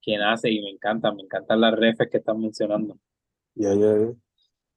quién 0.02 0.22
hace 0.22 0.52
y 0.52 0.62
me 0.62 0.70
encanta, 0.70 1.12
me 1.12 1.24
encantan 1.24 1.62
las 1.62 1.74
refes 1.76 2.10
que 2.10 2.18
están 2.18 2.40
mencionando. 2.40 2.98
yeah, 3.56 3.74
yeah, 3.74 3.98
yeah. 3.98 4.14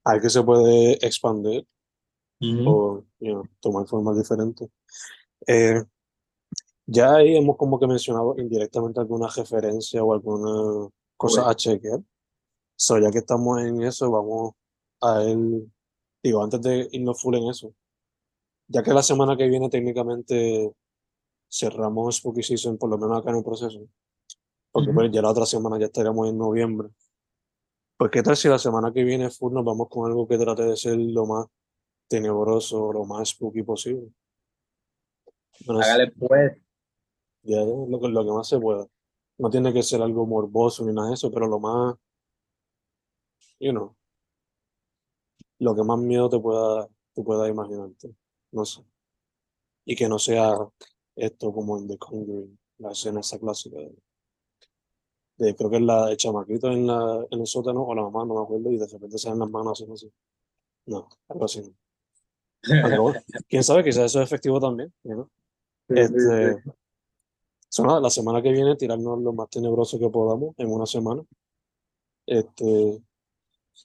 Hay 0.05 0.19
que 0.19 0.29
se 0.29 0.43
puede 0.43 0.93
expandir 1.05 1.65
o 2.41 3.05
you 3.19 3.31
know, 3.31 3.43
tomar 3.61 3.87
formas 3.87 4.17
diferentes. 4.17 4.69
Eh, 5.47 5.81
ya 6.85 7.15
ahí 7.15 7.37
hemos 7.37 7.55
como 7.55 7.79
que 7.79 7.87
mencionado 7.87 8.35
indirectamente 8.37 8.99
alguna 8.99 9.27
referencia 9.33 10.03
o 10.03 10.13
alguna 10.13 10.89
cosa 11.15 11.49
a 11.49 11.55
chequear. 11.55 12.01
So, 12.75 12.99
ya 12.99 13.11
que 13.11 13.19
estamos 13.19 13.61
en 13.61 13.81
eso, 13.83 14.11
vamos 14.11 14.55
a 15.03 15.23
él, 15.23 15.71
digo, 16.23 16.43
antes 16.43 16.61
de 16.61 16.87
irnos 16.91 17.21
full 17.21 17.35
en 17.35 17.49
eso, 17.49 17.73
ya 18.67 18.81
que 18.81 18.93
la 18.93 19.03
semana 19.03 19.35
que 19.35 19.47
viene 19.47 19.69
técnicamente 19.69 20.73
cerramos 21.49 22.17
Spooky 22.17 22.41
Season, 22.41 22.77
por 22.77 22.89
lo 22.89 22.97
menos 22.97 23.19
acá 23.19 23.31
en 23.31 23.37
el 23.37 23.43
proceso, 23.43 23.87
porque 24.71 24.91
pues 24.93 25.11
ya 25.11 25.21
la 25.21 25.31
otra 25.31 25.45
semana 25.45 25.77
ya 25.77 25.85
estaríamos 25.85 26.29
en 26.29 26.37
noviembre. 26.37 26.89
Pues 27.97 28.09
qué 28.09 28.23
tal 28.23 28.35
si 28.35 28.47
la 28.47 28.57
semana 28.57 28.91
que 28.91 29.03
viene 29.03 29.29
full 29.29 29.53
nos 29.53 29.63
vamos 29.63 29.87
con 29.89 30.09
algo 30.09 30.27
que 30.27 30.37
trate 30.37 30.63
de 30.63 30.75
ser 30.75 30.97
lo 30.97 31.25
más 31.25 31.45
tenebroso, 32.07 32.91
lo 32.91 33.05
más 33.05 33.29
spooky 33.29 33.63
posible. 33.63 34.11
Bueno, 35.65 35.81
Hágale 35.81 36.11
pues. 36.11 36.57
ya 37.43 37.61
es 37.61 37.67
lo 37.67 37.99
que, 37.99 38.07
lo 38.07 38.25
que 38.25 38.31
más 38.31 38.47
se 38.47 38.59
pueda. 38.59 38.87
No 39.37 39.49
tiene 39.49 39.73
que 39.73 39.83
ser 39.83 40.01
algo 40.01 40.25
morboso 40.25 40.85
ni 40.85 40.93
nada 40.93 41.09
de 41.09 41.13
eso, 41.15 41.31
pero 41.31 41.47
lo 41.47 41.59
más, 41.59 41.95
you 43.59 43.71
know, 43.71 43.95
lo 45.59 45.75
que 45.75 45.83
más 45.83 45.99
miedo 45.99 46.29
te 46.29 46.39
pueda, 46.39 46.87
te 47.13 47.21
pueda 47.23 47.47
imaginarte. 47.47 48.13
No 48.51 48.65
sé. 48.65 48.83
Y 49.85 49.95
que 49.95 50.07
no 50.07 50.17
sea 50.19 50.55
esto 51.15 51.53
como 51.53 51.77
en 51.77 51.87
The 51.87 51.97
Conjuring, 51.97 52.57
la 52.79 52.91
escena 52.91 53.19
esa 53.19 53.37
clásica 53.39 53.77
de, 53.77 53.95
de- 55.37 55.55
creo 55.55 55.69
que 55.69 55.75
es 55.77 55.81
la 55.81 56.07
de 56.07 56.17
chamaquito 56.17 56.67
en 56.71 56.87
la, 56.87 57.25
en 57.29 57.39
el 57.41 57.47
sótano 57.47 57.83
o 57.83 57.93
la 57.95 58.03
mamá, 58.03 58.25
no 58.25 58.35
me 58.35 58.41
acuerdo, 58.41 58.71
y 58.71 58.77
de 58.77 58.87
repente 58.87 59.17
salen 59.17 59.39
las 59.39 59.49
manos 59.49 59.81
así, 59.81 59.91
así. 59.91 60.11
No, 60.85 61.07
algo 61.27 61.45
así. 61.45 61.61
no. 61.61 62.85
Algo- 62.87 63.13
quién 63.47 63.63
sabe, 63.63 63.83
quizás 63.83 64.05
eso 64.05 64.21
es 64.21 64.25
efectivo 64.27 64.59
también, 64.59 64.93
you 65.03 65.13
know. 65.13 65.29
Este, 65.89 66.63
so 67.69 67.83
nada, 67.83 67.99
la 67.99 68.09
semana 68.09 68.41
que 68.41 68.51
viene 68.51 68.75
tirarnos 68.77 69.21
lo 69.21 69.33
más 69.33 69.49
tenebroso 69.49 69.99
que 69.99 70.09
podamos 70.09 70.53
en 70.57 70.71
una 70.71 70.85
semana. 70.85 71.23
Este, 72.25 73.01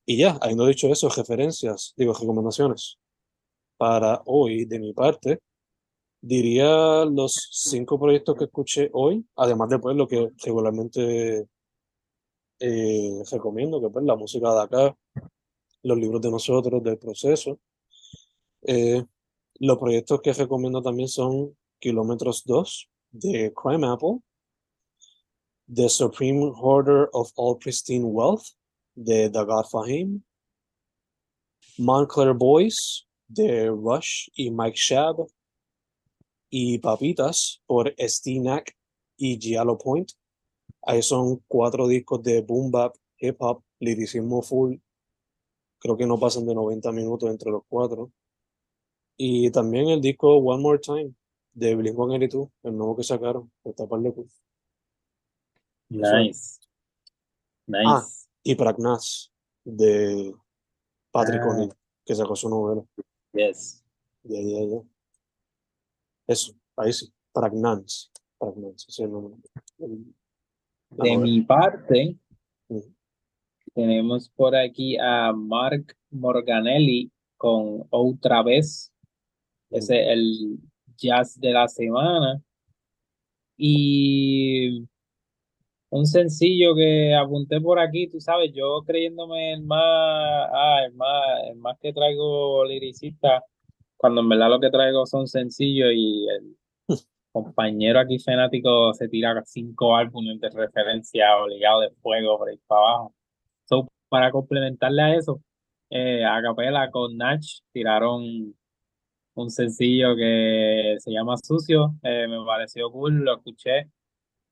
y 0.07 0.17
ya, 0.17 0.39
habiendo 0.41 0.67
dicho 0.67 0.89
eso, 0.89 1.09
referencias, 1.09 1.95
digo, 1.97 2.15
recomendaciones. 2.15 2.99
Para 3.77 4.23
hoy, 4.27 4.65
de 4.65 4.79
mi 4.81 4.93
parte, 4.93 5.41
diría 6.21 7.05
los 7.05 7.49
cinco 7.53 7.99
proyectos 7.99 8.37
que 8.37 8.45
escuché 8.45 8.91
hoy, 8.93 9.25
además 9.37 9.69
de 9.69 9.79
pues 9.79 9.97
lo 9.97 10.09
que 10.09 10.31
regularmente 10.45 11.47
eh, 12.61 13.23
recomiendo, 13.31 13.81
que 13.81 13.91
pues 13.91 14.05
la 14.05 14.17
música 14.17 14.53
de 14.53 14.63
acá, 14.63 14.97
los 15.83 15.99
libros 15.99 16.21
de 16.21 16.31
nosotros, 16.31 16.83
del 16.83 16.99
proceso. 16.99 17.61
Eh, 18.63 19.05
los 19.61 19.79
proyectos 19.79 20.21
que 20.21 20.33
recomiendo 20.33 20.83
también 20.83 21.09
son 21.09 21.57
Kilómetros 21.79 22.45
2 22.45 22.89
de 23.11 23.53
Crime 23.55 23.87
Apple, 23.87 24.21
The 25.73 25.89
Supreme 25.89 26.53
Hoarder 26.57 27.09
of 27.13 27.31
All 27.37 27.59
Pristine 27.59 28.05
Wealth 28.05 28.58
de 28.99 29.31
Dagar 29.31 29.65
Fahim, 29.71 30.23
Montclair 31.79 32.35
Boys 32.35 33.07
de 33.29 33.69
Rush 33.69 34.29
y 34.35 34.51
Mike 34.51 34.77
Shab, 34.77 35.27
y 36.51 36.79
Papitas 36.79 37.63
por 37.67 37.95
Steenack 37.99 38.77
y 39.17 39.39
Giallo 39.39 39.77
Point. 39.79 40.13
Ahí 40.83 41.03
son 41.03 41.43
cuatro 41.47 41.87
discos 41.87 42.23
de 42.23 42.41
boom 42.41 42.71
bap, 42.71 42.97
hip 43.19 43.37
hop, 43.41 43.63
liricismo 43.81 44.43
full. 44.43 44.77
Creo 45.79 45.97
que 45.97 46.07
no 46.07 46.19
pasan 46.19 46.47
de 46.47 46.55
90 46.55 46.91
minutos 46.93 47.31
entre 47.31 47.51
los 47.51 47.63
cuatro. 47.69 48.11
Y 49.17 49.51
también 49.51 49.89
el 49.89 50.01
disco 50.01 50.37
One 50.37 50.63
More 50.63 50.79
Time 50.79 51.13
de 51.53 51.77
Blink-182, 51.77 52.51
el 52.63 52.77
nuevo 52.77 52.97
que 52.97 53.03
sacaron, 53.03 53.51
está 53.65 53.87
par 53.87 54.01
de. 54.01 54.15
Nice. 55.89 56.61
Nice. 57.67 57.87
Ah, 57.87 58.07
y 58.49 58.55
Pragnas 58.55 59.31
de 59.63 60.35
Patrick 61.11 61.43
Ah. 61.43 61.49
O'Neill, 61.51 61.73
que 62.05 62.15
sacó 62.15 62.35
su 62.35 62.49
novela. 62.49 62.83
Yes. 63.35 63.85
Ya, 64.23 64.41
ya, 64.41 64.65
ya. 64.65 64.83
Eso, 66.27 66.55
ahí 66.77 66.93
sí. 66.95 67.13
Pragnance. 67.33 68.09
Pragnance, 68.39 68.87
ese 68.89 69.05
es 69.05 69.09
el 69.11 69.11
De 69.77 71.11
novela. 71.11 71.19
mi 71.21 71.43
parte, 71.43 72.17
Ujú. 72.69 72.95
tenemos 73.75 74.31
por 74.31 74.57
aquí 74.57 74.97
a 74.99 75.33
Mark 75.35 75.95
Morganelli 76.11 77.13
con 77.37 77.87
Otra 77.91 78.43
vez. 78.43 78.91
Ese 79.71 80.01
es 80.01 80.09
el 80.09 80.59
jazz 80.97 81.39
de 81.39 81.53
la 81.53 81.69
semana. 81.69 82.43
Y 83.59 84.89
un 85.91 86.07
sencillo 86.07 86.75
que 86.75 87.15
apunté 87.15 87.61
por 87.61 87.79
aquí, 87.79 88.09
tú 88.09 88.21
sabes, 88.21 88.53
yo 88.55 88.83
creyéndome 88.87 89.55
el 89.55 89.63
más, 89.63 89.81
ah, 90.53 90.83
el 90.87 90.95
más, 90.95 91.25
el 91.51 91.57
más 91.57 91.79
que 91.81 91.93
traigo 91.93 92.65
liricista, 92.65 93.43
cuando 93.97 94.21
en 94.21 94.29
verdad 94.29 94.51
lo 94.51 94.61
que 94.61 94.71
traigo 94.71 95.07
son 95.07 95.27
sencillos 95.29 95.91
y 95.95 96.29
el 96.29 96.57
compañero 97.33 98.01
aquí 98.01 98.19
fanático 98.19 98.95
se 98.95 99.09
tira 99.09 99.43
cinco 99.47 99.97
álbumes 99.97 100.41
de 100.41 100.51
referencia 100.51 101.37
obligado 101.43 101.81
de 101.81 101.91
fuego 102.03 102.39
por 102.39 102.49
ahí 102.51 102.59
para 102.67 102.81
abajo. 102.81 103.15
So, 103.65 103.89
para 104.09 104.31
complementarle 104.31 105.03
a 105.03 105.15
eso, 105.17 105.43
eh, 105.91 106.25
a 106.25 106.43
capela 106.43 106.91
con 106.91 107.17
Nach 107.17 107.43
tiraron 107.73 108.55
un 109.35 109.51
sencillo 109.51 110.17
que 110.17 110.97
se 110.99 111.13
llama 111.13 111.37
Sucio, 111.39 111.95
eh, 112.03 112.27
me 112.29 112.45
pareció 112.45 112.91
cool, 112.91 113.25
lo 113.25 113.37
escuché 113.37 113.91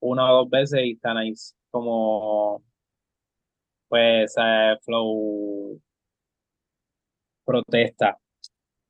una 0.01 0.33
o 0.33 0.37
dos 0.39 0.51
veces 0.51 0.81
y 0.85 0.93
está 0.93 1.15
nice, 1.15 1.55
como 1.71 2.63
pues 3.89 4.35
eh, 4.37 4.77
flow 4.83 5.81
protesta, 7.45 8.19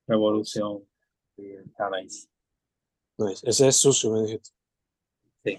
revolución, 0.07 0.89
y 1.37 1.51
está 1.53 1.91
nice. 1.91 2.29
Nice. 3.19 3.49
Ese 3.49 3.69
es 3.69 3.77
sucio, 3.77 4.11
me 4.11 4.23
dijiste. 4.23 4.51
Sí. 5.45 5.59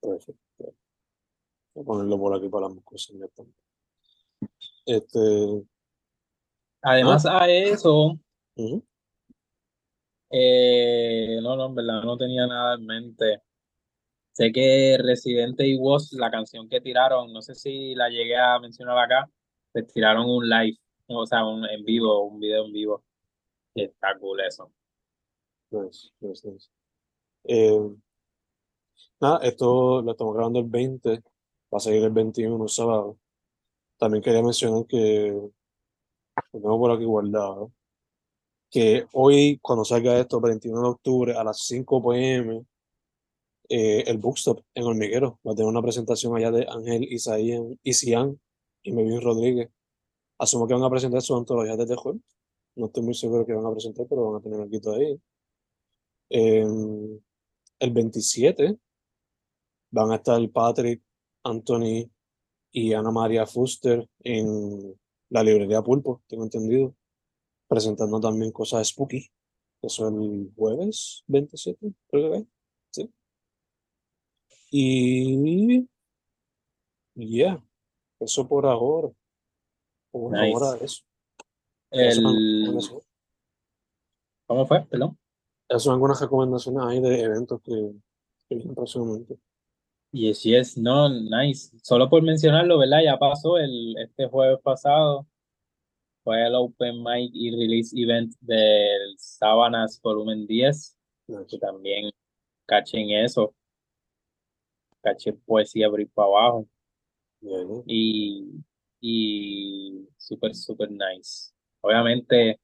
Perfecto. 0.00 0.74
Voy 1.74 1.82
a 1.82 1.86
ponerlo 1.86 2.18
por 2.18 2.34
aquí 2.34 2.48
para 2.48 2.68
las 2.68 2.84
cosas. 2.84 3.16
Este. 4.86 5.64
Además 6.82 7.26
a 7.26 7.48
eso, 7.48 8.18
eh, 10.30 11.38
no, 11.42 11.56
no, 11.56 11.66
en 11.66 11.74
verdad 11.74 12.02
no 12.02 12.16
tenía 12.16 12.46
nada 12.46 12.74
en 12.74 12.86
mente. 12.86 13.42
Sé 14.40 14.52
que 14.52 14.96
Residente 14.98 15.66
y 15.66 15.76
Woz, 15.76 16.14
la 16.14 16.30
canción 16.30 16.66
que 16.66 16.80
tiraron, 16.80 17.30
no 17.30 17.42
sé 17.42 17.54
si 17.54 17.94
la 17.94 18.08
llegué 18.08 18.38
a 18.38 18.58
mencionar 18.58 18.96
acá, 18.96 19.30
pues 19.70 19.86
tiraron 19.92 20.30
un 20.30 20.48
live, 20.48 20.78
o 21.08 21.26
sea, 21.26 21.44
un 21.44 21.66
en 21.66 21.84
vivo, 21.84 22.24
un 22.24 22.40
video 22.40 22.64
en 22.64 22.72
vivo. 22.72 23.04
Y 23.74 23.84
está 23.84 24.18
cool 24.18 24.40
eso. 24.40 24.72
Nice, 25.70 26.08
nice, 26.20 26.50
nice. 26.50 26.70
Eh, 27.44 27.90
nada, 29.20 29.40
esto 29.42 30.00
lo 30.00 30.12
estamos 30.12 30.34
grabando 30.34 30.60
el 30.60 30.68
20, 30.70 31.10
va 31.20 31.76
a 31.76 31.80
seguir 31.80 32.02
el 32.04 32.10
21, 32.10 32.62
el 32.62 32.70
sábado. 32.70 33.18
También 33.98 34.22
quería 34.22 34.42
mencionar 34.42 34.86
que 34.86 35.32
lo 35.32 36.60
tengo 36.60 36.78
por 36.78 36.92
aquí 36.92 37.04
guardado. 37.04 37.72
que 38.70 39.06
hoy, 39.12 39.58
cuando 39.60 39.84
salga 39.84 40.18
esto, 40.18 40.40
21 40.40 40.80
de 40.80 40.88
octubre, 40.88 41.34
a 41.36 41.44
las 41.44 41.60
5 41.66 42.02
pm, 42.08 42.64
eh, 43.70 44.04
el 44.06 44.18
Bookstop 44.18 44.62
en 44.74 44.84
Hormiguero 44.84 45.40
va 45.46 45.52
a 45.52 45.54
tener 45.54 45.68
una 45.68 45.80
presentación 45.80 46.36
allá 46.36 46.50
de 46.50 46.66
Ángel 46.68 47.04
Isaías, 47.04 47.62
Isian 47.84 48.40
y 48.82 48.92
Melvin 48.92 49.20
Rodríguez. 49.20 49.70
Asumo 50.38 50.66
que 50.66 50.74
van 50.74 50.82
a 50.82 50.90
presentar 50.90 51.22
su 51.22 51.36
antología 51.36 51.76
de 51.76 51.86
Tejol. 51.86 52.20
No 52.76 52.86
estoy 52.86 53.04
muy 53.04 53.14
seguro 53.14 53.46
que 53.46 53.52
van 53.54 53.66
a 53.66 53.72
presentar, 53.72 54.06
pero 54.08 54.32
van 54.32 54.40
a 54.40 54.42
tener 54.42 54.60
algo 54.60 54.92
ahí. 54.92 55.20
el 56.30 57.90
27 57.92 58.78
van 59.92 60.10
a 60.12 60.16
estar 60.16 60.50
Patrick, 60.50 61.02
Anthony 61.44 62.10
y 62.72 62.92
Ana 62.92 63.10
María 63.10 63.46
Fuster 63.46 64.08
en 64.20 64.98
la 65.30 65.42
librería 65.44 65.82
Pulpo, 65.82 66.22
tengo 66.26 66.44
entendido, 66.44 66.94
presentando 67.68 68.20
también 68.20 68.52
cosas 68.52 68.88
spooky. 68.88 69.30
Eso 69.82 70.08
el 70.08 70.52
jueves 70.56 71.22
27, 71.28 71.94
creo 72.08 72.32
que. 72.32 72.59
Y. 74.70 75.88
Ya, 77.14 77.62
eso 78.20 78.48
por 78.48 78.66
ahora. 78.66 79.08
Por 80.10 80.36
ahora, 80.36 80.78
eso. 80.80 81.02
El... 81.90 82.22
¿Cómo 84.46 84.66
fue? 84.66 84.84
Perdón. 84.86 85.18
Esas 85.68 85.84
son 85.84 85.94
algunas 85.94 86.20
recomendaciones 86.20 86.82
ahí 86.84 87.00
de 87.00 87.20
eventos 87.20 87.60
que, 87.62 87.92
que 88.48 88.54
vienen 88.56 88.74
próximamente. 88.74 89.38
Yes, 90.12 90.42
yes, 90.42 90.76
no, 90.76 91.08
nice. 91.08 91.70
Solo 91.84 92.10
por 92.10 92.22
mencionarlo, 92.22 92.78
¿verdad? 92.78 92.98
Ya 93.04 93.16
pasó 93.16 93.58
el, 93.58 93.96
este 93.98 94.26
jueves 94.26 94.58
pasado. 94.60 95.26
Fue 96.24 96.44
el 96.44 96.54
Open 96.54 97.02
Mic 97.02 97.30
y 97.32 97.52
Release 97.52 97.96
Event 97.96 98.34
del 98.40 99.16
Sábanas 99.18 100.00
Volumen 100.02 100.46
10. 100.46 100.96
Que 101.48 101.58
también 101.58 102.10
cachen 102.66 103.10
eso. 103.10 103.54
Caché 105.02 105.32
poesía 105.32 105.86
abrir 105.86 106.10
para 106.10 106.28
abajo. 106.28 106.68
Y, 107.86 108.46
y 109.00 110.08
súper, 110.16 110.54
súper 110.54 110.90
nice. 110.90 111.52
Obviamente, 111.80 112.60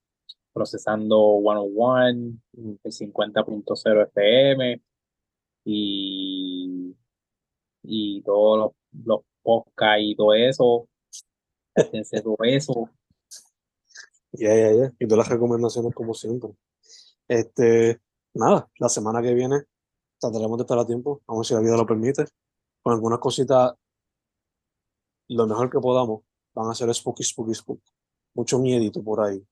procesando 0.53 1.39
101, 1.41 2.39
el 2.85 2.93
50.0 2.93 4.03
FM 4.09 4.83
y 5.65 6.95
y 7.87 8.23
todos 8.23 8.59
los, 8.59 9.05
los 9.05 9.21
podcasts 9.43 10.03
y 10.03 10.17
todo 10.17 10.35
eso. 10.35 10.89
todo 12.23 12.37
eso. 12.43 12.91
Ya, 14.33 14.55
ya, 14.55 14.73
ya. 14.73 14.93
Y 14.99 15.07
todas 15.07 15.19
las 15.19 15.29
recomendaciones 15.29 15.95
como 15.95 16.15
siempre. 16.15 16.51
Este, 17.29 18.01
nada, 18.35 18.69
la 18.79 18.89
semana 18.89 19.23
que 19.23 19.35
viene 19.35 19.65
trataremos 20.31 20.59
de 20.59 20.63
estar 20.63 20.79
a 20.79 20.87
tiempo, 20.87 21.21
ver 21.27 21.45
si 21.45 21.55
la 21.55 21.61
vida 21.61 21.77
lo 21.77 21.87
permite. 21.87 22.25
Con 22.83 22.93
algunas 22.93 23.19
cositas, 23.19 23.75
lo 25.29 25.47
mejor 25.47 25.71
que 25.71 25.79
podamos, 25.79 26.23
van 26.55 26.71
a 26.71 26.75
ser 26.75 26.93
spooky, 26.95 27.23
spooky, 27.25 27.55
spooky. 27.55 27.93
Mucho 28.35 28.59
miedito 28.59 29.03
por 29.03 29.21
ahí. 29.21 29.43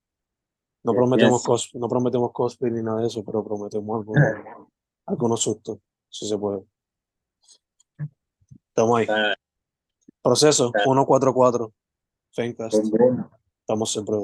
No 0.85 0.93
prometemos, 0.93 1.43
Cos, 1.43 1.71
no 1.75 1.89
prometemos 1.89 2.31
cosplay 2.33 2.71
ni 2.71 2.83
nada 2.83 3.01
de 3.01 3.07
eso, 3.07 3.25
pero 3.25 3.43
prometemos 3.43 4.01
algo, 4.01 4.13
algunos 5.07 5.41
sustos, 5.41 5.79
si 6.11 6.29
se 6.29 6.37
puede. 6.37 6.63
Estamos 8.69 8.99
ahí. 8.99 9.07
Proceso 10.23 10.73
144. 10.85 11.73
Fencast. 12.33 12.85
Estamos 13.61 13.91
siempre. 13.91 14.17